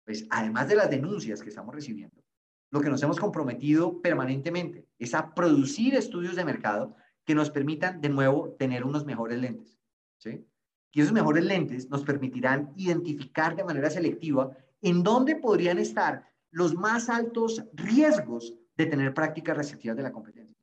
Pues 0.05 0.27
además 0.31 0.69
de 0.69 0.77
las 0.77 0.91
denuncias 0.91 1.43
que 1.43 1.51
estamos 1.51 1.75
recibiendo, 1.75 2.23
lo 2.71 2.81
que 2.81 2.89
nos 2.89 3.03
hemos 3.03 3.19
comprometido 3.21 4.01
permanentemente 4.01 4.87
es 4.99 5.15
a 5.15 5.35
producir 5.35 5.95
estudios 5.95 6.37
de 6.37 6.45
mercado 6.45 6.97
que 7.29 7.35
nos 7.35 7.51
permitan 7.51 8.01
de 8.01 8.09
nuevo 8.09 8.57
tener 8.59 8.85
unos 8.85 9.05
mejores 9.05 9.39
lentes. 9.39 9.79
¿sí? 10.17 10.47
Y 10.93 11.03
esos 11.03 11.13
mejores 11.13 11.45
lentes 11.45 11.91
nos 11.91 12.03
permitirán 12.03 12.73
identificar 12.75 13.55
de 13.55 13.65
manera 13.65 13.91
selectiva 13.91 14.57
en 14.81 15.03
dónde 15.03 15.37
podrían 15.37 15.79
estar 15.79 16.27
los 16.51 16.75
más 16.75 17.11
altos 17.11 17.63
riesgos 17.75 18.55
de 18.79 18.87
tener 18.87 19.13
prácticas 19.13 19.59
restrictivas 19.59 19.99
de 19.99 20.05
la 20.05 20.11
competencia. 20.11 20.57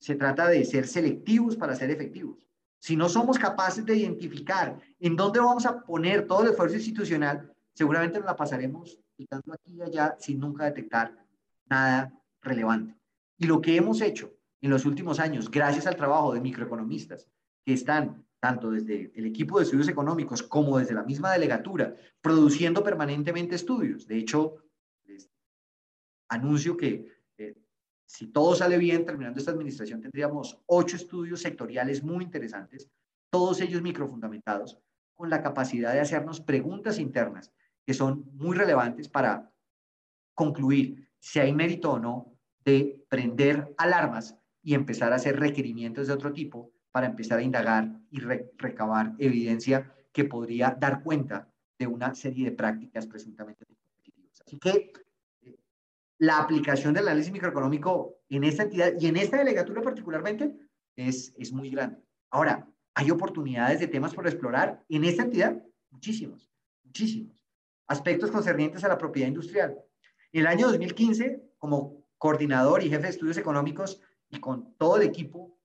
Se 0.00 0.16
trata 0.16 0.48
de 0.48 0.64
ser 0.64 0.88
selectivos 0.88 1.54
para 1.54 1.76
ser 1.76 1.92
efectivos. 1.92 2.48
Si 2.80 2.96
no 2.96 3.08
somos 3.08 3.38
capaces 3.38 3.86
de 3.86 3.94
identificar 3.94 4.80
en 4.98 5.14
dónde 5.14 5.38
vamos 5.38 5.66
a 5.66 5.82
poner 5.84 6.26
todo 6.26 6.42
el 6.42 6.50
esfuerzo 6.50 6.74
institucional, 6.74 7.54
seguramente 7.74 8.18
nos 8.18 8.26
la 8.26 8.34
pasaremos 8.34 8.98
picando 9.14 9.52
aquí 9.52 9.76
y 9.76 9.82
allá 9.82 10.16
sin 10.18 10.40
nunca 10.40 10.64
detectar 10.64 11.14
nada 11.70 12.12
relevante. 12.40 12.98
Y 13.38 13.46
lo 13.46 13.60
que 13.60 13.76
hemos 13.76 14.00
hecho 14.00 14.32
en 14.62 14.70
los 14.70 14.86
últimos 14.86 15.18
años, 15.18 15.50
gracias 15.50 15.86
al 15.86 15.96
trabajo 15.96 16.32
de 16.32 16.40
microeconomistas 16.40 17.28
que 17.64 17.74
están 17.74 18.24
tanto 18.40 18.70
desde 18.70 19.12
el 19.14 19.26
equipo 19.26 19.58
de 19.58 19.64
estudios 19.64 19.88
económicos 19.88 20.42
como 20.42 20.78
desde 20.78 20.94
la 20.94 21.02
misma 21.02 21.32
delegatura, 21.32 21.94
produciendo 22.20 22.82
permanentemente 22.82 23.56
estudios. 23.56 24.06
De 24.06 24.16
hecho, 24.16 24.56
les 25.04 25.30
anuncio 26.28 26.76
que 26.76 27.06
eh, 27.38 27.56
si 28.06 28.28
todo 28.28 28.54
sale 28.54 28.78
bien, 28.78 29.04
terminando 29.04 29.38
esta 29.38 29.52
administración, 29.52 30.00
tendríamos 30.00 30.60
ocho 30.66 30.96
estudios 30.96 31.40
sectoriales 31.40 32.02
muy 32.02 32.24
interesantes, 32.24 32.88
todos 33.30 33.60
ellos 33.60 33.82
microfundamentados, 33.82 34.78
con 35.14 35.30
la 35.30 35.42
capacidad 35.42 35.92
de 35.92 36.00
hacernos 36.00 36.40
preguntas 36.40 36.98
internas 36.98 37.52
que 37.84 37.94
son 37.94 38.28
muy 38.34 38.56
relevantes 38.56 39.08
para 39.08 39.52
concluir 40.34 41.08
si 41.18 41.38
hay 41.38 41.52
mérito 41.52 41.92
o 41.92 41.98
no 41.98 42.32
de 42.64 43.04
prender 43.08 43.72
alarmas 43.76 44.36
y 44.62 44.74
empezar 44.74 45.12
a 45.12 45.16
hacer 45.16 45.38
requerimientos 45.38 46.06
de 46.06 46.12
otro 46.12 46.32
tipo 46.32 46.72
para 46.92 47.06
empezar 47.06 47.38
a 47.38 47.42
indagar 47.42 47.90
y 48.10 48.20
recabar 48.20 49.14
evidencia 49.18 49.92
que 50.12 50.24
podría 50.24 50.76
dar 50.78 51.02
cuenta 51.02 51.48
de 51.78 51.86
una 51.86 52.14
serie 52.14 52.44
de 52.44 52.52
prácticas 52.52 53.06
presuntamente 53.06 53.64
competitivas. 53.64 54.42
Así 54.46 54.58
que 54.58 54.92
eh, 55.40 55.56
la 56.18 56.38
aplicación 56.38 56.94
del 56.94 57.08
análisis 57.08 57.32
microeconómico 57.32 58.18
en 58.28 58.44
esta 58.44 58.64
entidad 58.64 58.92
y 58.98 59.06
en 59.06 59.16
esta 59.16 59.38
delegatura 59.38 59.82
particularmente 59.82 60.54
es, 60.94 61.34
es 61.36 61.52
muy 61.52 61.70
grande. 61.70 62.02
Ahora, 62.30 62.68
hay 62.94 63.10
oportunidades 63.10 63.80
de 63.80 63.88
temas 63.88 64.14
por 64.14 64.26
explorar 64.26 64.84
en 64.88 65.04
esta 65.04 65.22
entidad, 65.22 65.62
muchísimos, 65.90 66.50
muchísimos. 66.84 67.42
Aspectos 67.86 68.30
concernientes 68.30 68.84
a 68.84 68.88
la 68.88 68.98
propiedad 68.98 69.28
industrial. 69.28 69.78
En 70.32 70.40
el 70.42 70.46
año 70.46 70.66
2015, 70.68 71.42
como 71.58 72.04
coordinador 72.18 72.82
y 72.82 72.90
jefe 72.90 73.02
de 73.02 73.08
estudios 73.08 73.38
económicos 73.38 74.00
y 74.32 74.40
con 74.40 74.74
todo 74.76 74.96
el 74.96 75.02
equipo 75.02 75.56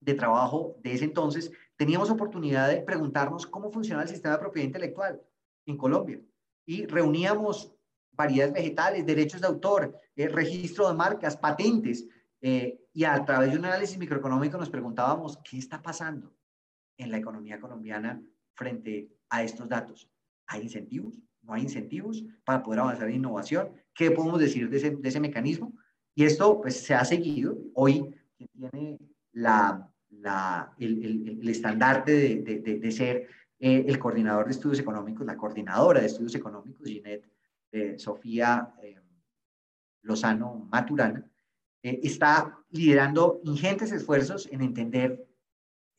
de 0.00 0.14
trabajo 0.14 0.76
de 0.80 0.94
ese 0.94 1.04
entonces, 1.04 1.50
teníamos 1.76 2.08
oportunidad 2.10 2.68
de 2.68 2.80
preguntarnos 2.80 3.46
cómo 3.46 3.70
funcionaba 3.70 4.04
el 4.04 4.08
sistema 4.08 4.34
de 4.34 4.40
propiedad 4.40 4.66
intelectual 4.66 5.20
en 5.66 5.76
Colombia. 5.76 6.20
Y 6.64 6.86
reuníamos 6.86 7.74
variedades 8.12 8.54
vegetales, 8.54 9.04
derechos 9.04 9.40
de 9.40 9.48
autor, 9.48 9.98
eh, 10.14 10.28
registro 10.28 10.88
de 10.88 10.94
marcas, 10.94 11.36
patentes, 11.36 12.06
eh, 12.40 12.80
y 12.92 13.04
a 13.04 13.24
través 13.24 13.52
de 13.52 13.58
un 13.58 13.64
análisis 13.64 13.98
microeconómico 13.98 14.56
nos 14.58 14.70
preguntábamos 14.70 15.38
qué 15.38 15.58
está 15.58 15.82
pasando 15.82 16.32
en 16.96 17.10
la 17.10 17.18
economía 17.18 17.60
colombiana 17.60 18.22
frente 18.54 19.08
a 19.28 19.42
estos 19.42 19.68
datos. 19.68 20.08
¿Hay 20.46 20.62
incentivos? 20.62 21.20
¿No 21.42 21.54
hay 21.54 21.62
incentivos 21.62 22.24
para 22.44 22.62
poder 22.62 22.80
avanzar 22.80 23.08
en 23.08 23.16
innovación? 23.16 23.72
¿Qué 23.92 24.12
podemos 24.12 24.38
decir 24.38 24.70
de 24.70 24.76
ese, 24.76 24.90
de 24.90 25.08
ese 25.08 25.20
mecanismo? 25.20 25.72
Y 26.18 26.24
esto 26.24 26.60
pues, 26.60 26.80
se 26.80 26.94
ha 26.94 27.04
seguido. 27.04 27.56
Hoy, 27.74 28.12
tiene 28.52 28.98
la, 29.34 29.88
la, 30.10 30.74
el, 30.76 31.38
el, 31.40 31.48
estandarte 31.48 32.10
de, 32.10 32.60
de, 32.60 32.78
de, 32.80 32.90
ser 32.90 33.28
eh, 33.60 33.84
el 33.86 34.00
coordinador 34.00 34.46
de 34.46 34.50
estudios 34.50 34.80
económicos, 34.80 35.24
la 35.24 35.36
coordinadora 35.36 36.00
de 36.00 36.06
estudios 36.06 36.34
económicos, 36.34 36.88
Ginette 36.88 37.30
eh, 37.70 38.00
Sofía 38.00 38.74
eh, 38.82 38.96
Lozano 40.02 40.66
Maturana, 40.72 41.24
está 41.82 42.58
liderando 42.70 43.40
ingentes 43.44 43.92
esfuerzos 43.92 44.48
en 44.50 44.62
entender 44.62 45.24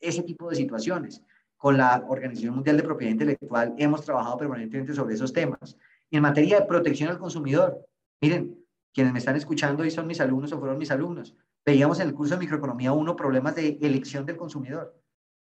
ese 0.00 0.22
tipo 0.22 0.50
de 0.50 0.56
situaciones. 0.56 1.22
Con 1.56 1.78
la 1.78 2.04
Organización 2.06 2.56
Mundial 2.56 2.76
de 2.76 2.82
Propiedad 2.82 3.12
Intelectual 3.12 3.74
hemos 3.78 4.04
trabajado 4.04 4.36
permanentemente 4.36 4.92
sobre 4.92 5.14
esos 5.14 5.32
temas. 5.32 5.78
En 6.10 6.20
materia 6.20 6.60
de 6.60 6.66
protección 6.66 7.08
al 7.08 7.18
consumidor, 7.18 7.86
miren, 8.20 8.59
quienes 8.92 9.12
me 9.12 9.18
están 9.18 9.36
escuchando 9.36 9.84
y 9.84 9.90
son 9.90 10.06
mis 10.06 10.20
alumnos 10.20 10.52
o 10.52 10.58
fueron 10.58 10.78
mis 10.78 10.90
alumnos, 10.90 11.36
Veíamos 11.64 12.00
en 12.00 12.08
el 12.08 12.14
curso 12.14 12.34
de 12.34 12.40
microeconomía 12.40 12.92
1 12.92 13.16
problemas 13.16 13.54
de 13.54 13.78
elección 13.82 14.24
del 14.24 14.36
consumidor, 14.36 14.98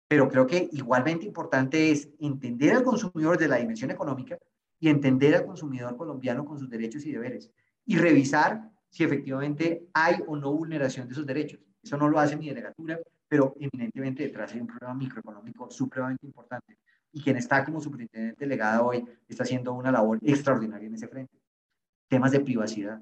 pero 0.07 0.27
creo 0.27 0.47
que 0.47 0.69
igualmente 0.71 1.25
importante 1.25 1.91
es 1.91 2.09
entender 2.19 2.75
al 2.75 2.83
consumidor 2.83 3.37
de 3.37 3.47
la 3.47 3.57
dimensión 3.57 3.91
económica 3.91 4.37
y 4.79 4.89
entender 4.89 5.35
al 5.35 5.45
consumidor 5.45 5.95
colombiano 5.95 6.45
con 6.45 6.57
sus 6.57 6.69
derechos 6.69 7.05
y 7.05 7.11
deberes 7.11 7.51
y 7.85 7.97
revisar 7.97 8.71
si 8.89 9.03
efectivamente 9.03 9.87
hay 9.93 10.15
o 10.25 10.35
no 10.35 10.51
vulneración 10.51 11.07
de 11.07 11.13
esos 11.13 11.27
derechos. 11.27 11.59
Eso 11.83 11.95
no 11.95 12.09
lo 12.09 12.19
hace 12.19 12.35
mi 12.35 12.49
delegatura, 12.49 12.99
pero 13.27 13.55
eminentemente 13.59 14.23
detrás 14.23 14.51
hay 14.53 14.61
un 14.61 14.67
problema 14.67 14.95
microeconómico 14.95 15.69
supremamente 15.69 16.25
importante. 16.25 16.79
Y 17.11 17.21
quien 17.21 17.37
está 17.37 17.63
como 17.63 17.79
superintendente 17.79 18.45
delegada 18.45 18.81
hoy 18.81 19.05
está 19.27 19.43
haciendo 19.43 19.73
una 19.73 19.91
labor 19.91 20.19
extraordinaria 20.23 20.87
en 20.87 20.95
ese 20.95 21.07
frente. 21.07 21.39
Temas 22.07 22.31
de 22.31 22.39
privacidad 22.39 23.01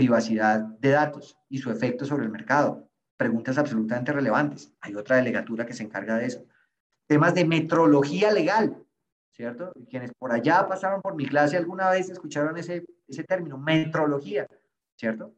privacidad 0.00 0.60
de 0.60 0.90
datos 0.92 1.36
y 1.50 1.58
su 1.58 1.70
efecto 1.70 2.06
sobre 2.06 2.24
el 2.24 2.30
mercado. 2.30 2.88
Preguntas 3.18 3.58
absolutamente 3.58 4.12
relevantes. 4.12 4.72
Hay 4.80 4.94
otra 4.94 5.16
delegatura 5.16 5.66
que 5.66 5.74
se 5.74 5.82
encarga 5.82 6.16
de 6.16 6.24
eso. 6.24 6.46
Temas 7.06 7.34
de 7.34 7.44
metrología 7.44 8.32
legal, 8.32 8.82
¿cierto? 9.30 9.74
Quienes 9.90 10.12
por 10.14 10.32
allá 10.32 10.66
pasaron 10.66 11.02
por 11.02 11.14
mi 11.14 11.26
clase 11.26 11.58
alguna 11.58 11.90
vez 11.90 12.08
escucharon 12.08 12.56
ese, 12.56 12.82
ese 13.06 13.24
término, 13.24 13.58
metrología, 13.58 14.46
¿cierto? 14.96 15.34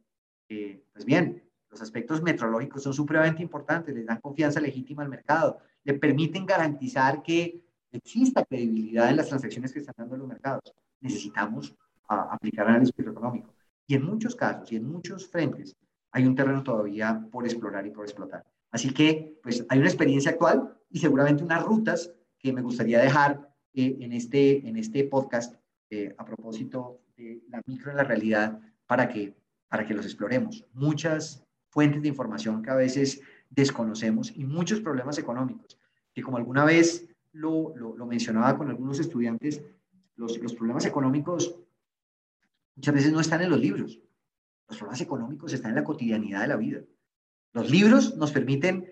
Eh, 0.49 0.85
pues 0.93 1.05
bien, 1.05 1.43
los 1.69 1.83
aspectos 1.83 2.23
metrológicos 2.23 2.85
son 2.85 2.95
supremamente 2.95 3.43
importantes, 3.43 3.93
les 3.93 4.07
dan 4.07 4.21
confianza 4.21 4.61
legítima 4.61 5.03
al 5.03 5.09
mercado, 5.09 5.59
le 5.83 5.95
permiten 5.95 6.47
garantizar 6.47 7.21
que 7.21 7.65
exista 7.91 8.45
credibilidad 8.45 9.11
en 9.11 9.17
las 9.17 9.27
transacciones 9.27 9.73
que 9.73 9.81
están 9.81 9.97
dando 9.99 10.19
los 10.19 10.29
mercados. 10.29 10.73
Necesitamos 11.01 11.75
aplicar 12.07 12.69
análisis 12.69 12.95
económico. 12.97 13.53
Y 13.93 13.97
en 13.97 14.07
muchos 14.07 14.35
casos 14.35 14.73
y 14.73 14.77
en 14.77 14.91
muchos 14.91 15.29
frentes 15.29 15.77
hay 16.13 16.25
un 16.25 16.35
terreno 16.35 16.63
todavía 16.63 17.29
por 17.31 17.45
explorar 17.45 17.87
y 17.87 17.91
por 17.91 18.07
explotar. 18.07 18.43
Así 18.71 18.91
que, 18.95 19.39
pues, 19.43 19.67
hay 19.69 19.81
una 19.81 19.89
experiencia 19.89 20.31
actual 20.31 20.79
y 20.89 20.99
seguramente 20.99 21.45
unas 21.45 21.63
rutas 21.63 22.11
que 22.39 22.55
me 22.55 22.63
gustaría 22.63 23.03
dejar 23.03 23.55
eh, 23.75 23.99
en, 24.01 24.15
este, 24.15 24.67
en 24.67 24.79
este 24.79 25.05
podcast 25.05 25.57
eh, 25.91 26.15
a 26.17 26.25
propósito 26.25 27.03
de 27.19 27.43
la 27.51 27.61
micro 27.67 27.91
en 27.91 27.99
la 27.99 28.05
realidad 28.05 28.59
para 28.87 29.11
que, 29.11 29.35
para 29.69 29.85
que 29.85 29.93
los 29.93 30.07
exploremos. 30.07 30.65
Muchas 30.73 31.45
fuentes 31.69 32.01
de 32.01 32.09
información 32.09 32.63
que 32.63 32.71
a 32.71 32.77
veces 32.77 33.21
desconocemos 33.51 34.33
y 34.35 34.47
muchos 34.47 34.81
problemas 34.81 35.19
económicos, 35.19 35.79
que 36.15 36.23
como 36.23 36.39
alguna 36.39 36.65
vez 36.65 37.07
lo, 37.33 37.75
lo, 37.77 37.95
lo 37.95 38.07
mencionaba 38.07 38.57
con 38.57 38.71
algunos 38.71 39.01
estudiantes, 39.01 39.61
los, 40.17 40.39
los 40.39 40.55
problemas 40.55 40.87
económicos 40.87 41.59
muchas 42.77 42.95
veces 42.95 43.13
no 43.13 43.21
están 43.21 43.43
en 43.43 43.51
los 43.51 43.61
libros. 43.61 44.01
Los 44.69 44.79
problemas 44.79 45.01
económicos 45.01 45.53
están 45.53 45.71
en 45.71 45.77
la 45.77 45.85
cotidianidad 45.85 46.43
de 46.43 46.49
la 46.49 46.57
vida. 46.57 46.81
Los 47.53 47.71
libros 47.71 48.17
nos 48.17 48.33
permiten 48.33 48.91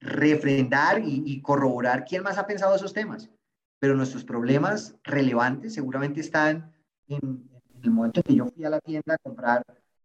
refrendar 0.00 1.02
y, 1.04 1.40
corroborar 1.42 2.04
quién 2.04 2.22
más 2.22 2.38
ha 2.38 2.46
pensado 2.46 2.74
esos 2.74 2.92
temas, 2.92 3.30
pero 3.78 3.94
nuestros 3.94 4.24
problemas 4.24 4.96
relevantes 5.04 5.74
seguramente 5.74 6.20
están 6.20 6.72
en, 7.06 7.48
el 7.82 7.90
momento 7.90 8.20
en 8.20 8.24
que 8.24 8.34
yo 8.34 8.46
fui 8.46 8.64
a 8.64 8.70
la 8.70 8.80
tienda 8.80 9.14
a 9.14 9.18
comprar 9.18 9.62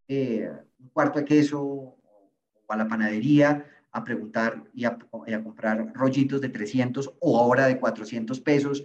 eh, 0.08 0.52
un 0.80 0.90
cuarto 0.90 1.20
de 1.20 1.26
queso 1.26 1.62
o 1.62 1.98
a 2.68 2.78
la 2.78 2.88
panadería 2.88 3.66
a 3.92 4.04
preguntar 4.04 4.64
y 4.74 4.86
a, 4.86 4.98
y 5.26 5.34
a, 5.34 5.44
comprar 5.44 5.94
rollitos 5.94 6.42
de 6.42 6.50
300 6.50 7.14
o 7.20 7.40
ahora 7.40 7.68
de 7.68 7.80
400 7.80 8.40
pesos. 8.42 8.84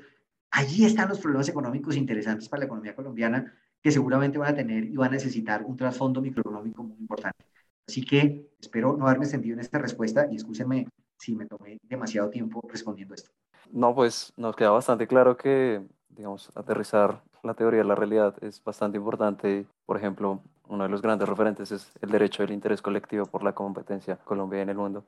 Allí 0.51 0.84
están 0.84 1.09
los 1.09 1.18
problemas 1.18 1.49
económicos 1.49 1.97
interesantes 1.97 2.49
para 2.49 2.61
la 2.61 2.66
economía 2.66 2.95
colombiana 2.95 3.53
que 3.83 3.91
seguramente 3.91 4.39
van 4.39 4.53
a 4.53 4.57
tener 4.57 4.85
y 4.85 4.97
van 4.97 5.09
a 5.09 5.14
necesitar 5.14 5.64
un 5.64 5.76
trasfondo 5.76 6.20
microeconómico 6.20 6.83
muy 6.83 6.99
importante. 6.99 7.45
Así 7.87 8.05
que 8.05 8.51
espero 8.61 8.97
no 8.97 9.07
haberme 9.07 9.26
sentido 9.26 9.55
en 9.55 9.61
esta 9.61 9.78
respuesta 9.78 10.28
y 10.31 10.37
escúchenme 10.37 10.87
si 11.18 11.35
me 11.35 11.47
tomé 11.47 11.78
demasiado 11.83 12.31
tiempo 12.31 12.62
respondiendo 12.68 13.14
esto. 13.14 13.31
No, 13.72 13.95
pues 13.95 14.33
nos 14.37 14.57
queda 14.57 14.70
bastante 14.70 15.07
claro 15.07 15.37
que, 15.37 15.83
digamos, 16.09 16.51
aterrizar 16.55 17.22
la 17.43 17.55
teoría 17.55 17.81
de 17.81 17.89
la 17.89 17.95
realidad 17.95 18.35
es 18.43 18.62
bastante 18.62 18.99
importante. 18.99 19.66
Por 19.87 19.97
ejemplo, 19.97 20.41
uno 20.68 20.85
de 20.85 20.91
los 20.91 21.03
grandes 21.03 21.28
referentes 21.28 21.72
es 21.72 21.93
el 22.01 22.11
derecho 22.11 22.43
del 22.43 22.53
interés 22.53 22.83
colectivo 22.83 23.26
por 23.26 23.43
la 23.43 23.55
competencia 23.55 24.16
Colombia 24.16 24.62
en 24.62 24.68
el 24.68 24.76
mundo. 24.76 25.05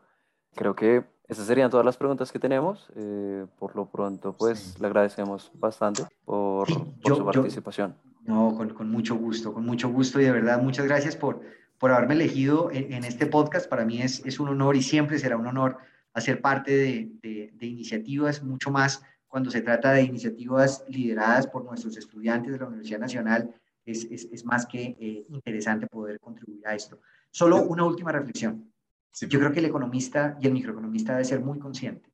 Creo 0.54 0.74
que 0.74 1.04
esas 1.28 1.46
serían 1.46 1.70
todas 1.70 1.86
las 1.86 1.96
preguntas 1.96 2.30
que 2.30 2.38
tenemos. 2.38 2.90
Eh, 2.94 3.46
por 3.58 3.74
lo 3.74 3.86
pronto, 3.86 4.34
pues 4.36 4.78
le 4.80 4.86
agradecemos 4.86 5.50
bastante 5.54 6.04
por, 6.24 6.68
su 6.68 7.24
participación. 7.24 7.94
No, 8.24 8.54
con, 8.54 8.70
con, 8.70 8.90
mucho 8.90 9.16
gusto, 9.16 9.52
con 9.52 9.64
mucho 9.64 9.88
gusto 9.88 10.20
y 10.20 10.24
de 10.24 10.32
verdad 10.32 10.62
muchas 10.62 10.86
gracias 10.86 11.16
por, 11.16 11.42
por 11.78 11.90
haberme 11.90 12.14
elegido 12.14 12.70
en, 12.70 12.92
en 12.92 13.04
este 13.04 13.26
podcast. 13.26 13.68
Para 13.68 13.84
mí 13.84 14.00
es, 14.00 14.24
es, 14.24 14.38
un 14.38 14.48
honor 14.48 14.76
y 14.76 14.82
siempre 14.82 15.18
será 15.18 15.36
un 15.36 15.46
honor 15.46 15.78
hacer 16.12 16.40
parte 16.40 16.72
de, 16.72 17.50
de, 17.52 17.66
iniciativas, 17.66 18.42
mucho 18.42 18.70
más 18.70 19.02
cuando 19.26 19.50
se 19.50 19.62
trata 19.62 19.92
de 19.92 20.02
iniciativas 20.02 20.84
lideradas 20.88 21.46
por 21.46 21.64
nuestros 21.64 21.96
estudiantes 21.96 22.52
de 22.52 22.58
la 22.58 22.66
Universidad 22.66 23.00
Nacional. 23.00 23.54
Es, 23.84 24.04
es, 24.04 24.28
es 24.30 24.44
más 24.44 24.66
que 24.66 24.96
eh, 25.00 25.26
interesante 25.30 25.86
poder 25.88 26.20
contribuir 26.20 26.66
a 26.68 26.74
esto. 26.74 27.00
Solo 27.30 27.62
una 27.62 27.84
última 27.84 28.12
reflexión. 28.12 28.72
Yo 29.20 29.38
creo 29.38 29.52
que 29.52 29.58
el 29.58 29.66
economista 29.66 30.38
y 30.40 30.46
el 30.46 30.52
microeconomista 30.52 31.12
debe 31.12 31.24
ser 31.24 31.40
muy 31.40 31.58
consciente 31.58 32.12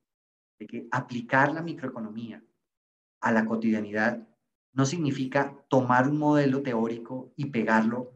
de 0.59 0.67
que 0.67 0.89
aplicar 0.91 1.53
la 1.53 1.63
microeconomía 1.63 2.43
a 3.21 3.33
la 3.33 3.45
cotidianidad 3.45 4.27
no 4.73 4.87
significa 4.87 5.65
tomar 5.69 6.09
un 6.09 6.19
modelo 6.19 6.63
teórico 6.63 7.33
y 7.37 7.47
pegarlo 7.47 8.13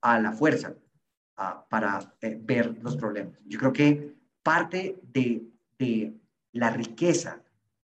a 0.00 0.18
la 0.20 0.32
fuerza 0.32 0.74
para 1.68 2.14
eh, 2.20 2.38
ver 2.40 2.78
los 2.82 2.96
problemas. 2.96 3.38
Yo 3.46 3.58
creo 3.58 3.72
que 3.72 4.16
parte 4.42 5.00
de, 5.02 5.48
de 5.78 6.14
la 6.52 6.70
riqueza 6.70 7.42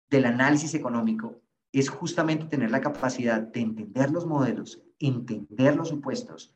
del 0.09 0.25
análisis 0.25 0.73
económico 0.73 1.41
es 1.71 1.89
justamente 1.89 2.45
tener 2.45 2.71
la 2.71 2.81
capacidad 2.81 3.41
de 3.41 3.59
entender 3.59 4.11
los 4.11 4.25
modelos, 4.25 4.81
entender 4.99 5.75
los 5.75 5.89
supuestos 5.89 6.55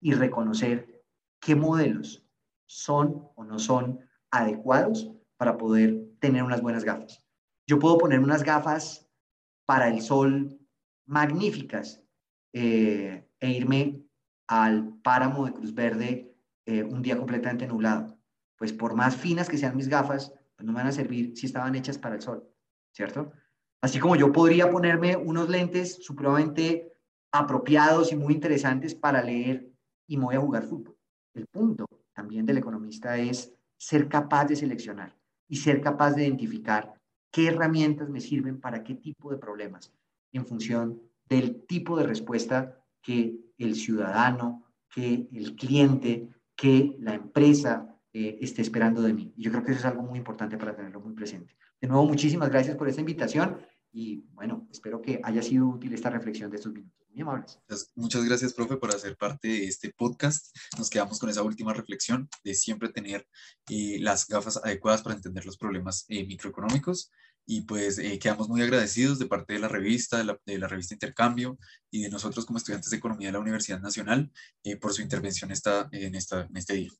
y 0.00 0.12
reconocer 0.12 1.04
qué 1.40 1.54
modelos 1.54 2.24
son 2.66 3.28
o 3.36 3.44
no 3.44 3.58
son 3.58 4.00
adecuados 4.30 5.10
para 5.36 5.56
poder 5.56 6.08
tener 6.18 6.42
unas 6.42 6.60
buenas 6.60 6.84
gafas. 6.84 7.24
Yo 7.66 7.78
puedo 7.78 7.98
poner 7.98 8.18
unas 8.20 8.42
gafas 8.42 9.07
para 9.68 9.88
el 9.88 10.00
sol 10.00 10.58
magníficas 11.04 12.02
eh, 12.54 13.28
e 13.38 13.50
irme 13.50 14.02
al 14.46 14.98
páramo 15.02 15.44
de 15.44 15.52
Cruz 15.52 15.74
Verde 15.74 16.34
eh, 16.64 16.82
un 16.82 17.02
día 17.02 17.18
completamente 17.18 17.66
nublado. 17.66 18.18
Pues 18.56 18.72
por 18.72 18.94
más 18.94 19.14
finas 19.14 19.46
que 19.46 19.58
sean 19.58 19.76
mis 19.76 19.88
gafas, 19.88 20.32
pues 20.56 20.64
no 20.64 20.72
me 20.72 20.78
van 20.78 20.86
a 20.86 20.92
servir 20.92 21.36
si 21.36 21.44
estaban 21.44 21.74
hechas 21.74 21.98
para 21.98 22.14
el 22.14 22.22
sol, 22.22 22.48
¿cierto? 22.94 23.30
Así 23.82 24.00
como 24.00 24.16
yo 24.16 24.32
podría 24.32 24.70
ponerme 24.70 25.18
unos 25.18 25.50
lentes 25.50 26.02
supremamente 26.02 26.90
apropiados 27.30 28.10
y 28.10 28.16
muy 28.16 28.32
interesantes 28.32 28.94
para 28.94 29.22
leer 29.22 29.70
y 30.06 30.16
me 30.16 30.24
voy 30.24 30.36
a 30.36 30.40
jugar 30.40 30.62
fútbol. 30.62 30.96
El 31.34 31.46
punto 31.46 31.84
también 32.14 32.46
del 32.46 32.56
economista 32.56 33.18
es 33.18 33.52
ser 33.76 34.08
capaz 34.08 34.46
de 34.46 34.56
seleccionar 34.56 35.14
y 35.46 35.56
ser 35.56 35.82
capaz 35.82 36.12
de 36.12 36.22
identificar 36.22 36.98
qué 37.30 37.48
herramientas 37.48 38.08
me 38.08 38.20
sirven 38.20 38.60
para 38.60 38.82
qué 38.82 38.94
tipo 38.94 39.30
de 39.30 39.38
problemas 39.38 39.92
en 40.32 40.46
función 40.46 41.00
del 41.28 41.66
tipo 41.66 41.96
de 41.96 42.06
respuesta 42.06 42.82
que 43.02 43.36
el 43.58 43.74
ciudadano, 43.74 44.64
que 44.90 45.28
el 45.32 45.56
cliente, 45.56 46.28
que 46.56 46.96
la 47.00 47.14
empresa 47.14 47.96
eh, 48.12 48.38
esté 48.40 48.62
esperando 48.62 49.02
de 49.02 49.12
mí. 49.12 49.32
Y 49.36 49.42
yo 49.42 49.50
creo 49.50 49.62
que 49.62 49.72
eso 49.72 49.80
es 49.80 49.86
algo 49.86 50.02
muy 50.02 50.18
importante 50.18 50.56
para 50.56 50.74
tenerlo 50.74 51.00
muy 51.00 51.14
presente. 51.14 51.56
De 51.80 51.88
nuevo, 51.88 52.06
muchísimas 52.06 52.48
gracias 52.48 52.76
por 52.76 52.88
esta 52.88 53.00
invitación 53.00 53.58
y 53.92 54.24
bueno, 54.32 54.66
espero 54.70 55.00
que 55.00 55.20
haya 55.22 55.42
sido 55.42 55.68
útil 55.68 55.92
esta 55.92 56.10
reflexión 56.10 56.50
de 56.50 56.56
estos 56.56 56.72
minutos. 56.72 57.07
Muchas 57.94 58.24
gracias, 58.24 58.54
profe, 58.54 58.76
por 58.76 58.94
hacer 58.94 59.16
parte 59.16 59.48
de 59.48 59.66
este 59.66 59.92
podcast. 59.92 60.56
Nos 60.76 60.88
quedamos 60.88 61.18
con 61.18 61.28
esa 61.28 61.42
última 61.42 61.72
reflexión 61.74 62.28
de 62.44 62.54
siempre 62.54 62.90
tener 62.90 63.26
eh, 63.68 63.98
las 64.00 64.26
gafas 64.26 64.58
adecuadas 64.58 65.02
para 65.02 65.16
entender 65.16 65.44
los 65.44 65.56
problemas 65.56 66.04
eh, 66.08 66.24
microeconómicos. 66.24 67.10
Y 67.44 67.62
pues 67.62 67.98
eh, 67.98 68.18
quedamos 68.18 68.48
muy 68.48 68.62
agradecidos 68.62 69.18
de 69.18 69.26
parte 69.26 69.54
de 69.54 69.58
la 69.58 69.68
revista, 69.68 70.18
de 70.18 70.24
la, 70.24 70.38
de 70.44 70.58
la, 70.58 70.68
revista 70.68 70.94
Intercambio 70.94 71.58
y 71.90 72.02
de 72.02 72.10
nosotros 72.10 72.44
como 72.44 72.58
estudiantes 72.58 72.90
de 72.90 72.98
Economía 72.98 73.28
de 73.28 73.32
la 73.32 73.40
Universidad 73.40 73.80
Nacional 73.80 74.30
por 74.80 74.92
su 74.92 75.00
intervención 75.00 75.50
esta, 75.50 75.88
en, 75.92 76.14
esta, 76.14 76.42
en 76.42 76.56
este 76.56 76.74
día. 76.74 76.90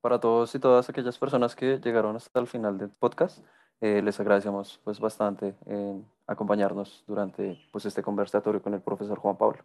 Para 0.00 0.18
todos 0.20 0.54
y 0.54 0.58
todas 0.58 0.88
aquellas 0.88 1.18
personas 1.18 1.54
que 1.54 1.78
llegaron 1.80 2.16
hasta 2.16 2.40
el 2.40 2.46
final 2.46 2.78
del 2.78 2.88
podcast, 2.88 3.44
eh, 3.82 4.00
les 4.02 4.18
agradecemos 4.18 4.80
pues 4.84 5.00
bastante 5.00 5.54
en 5.66 6.06
acompañarnos 6.26 7.04
durante 7.06 7.60
pues 7.70 7.84
este 7.84 8.02
conversatorio 8.02 8.62
con 8.62 8.72
el 8.72 8.80
profesor 8.80 9.18
Juan 9.18 9.36
Pablo. 9.36 9.62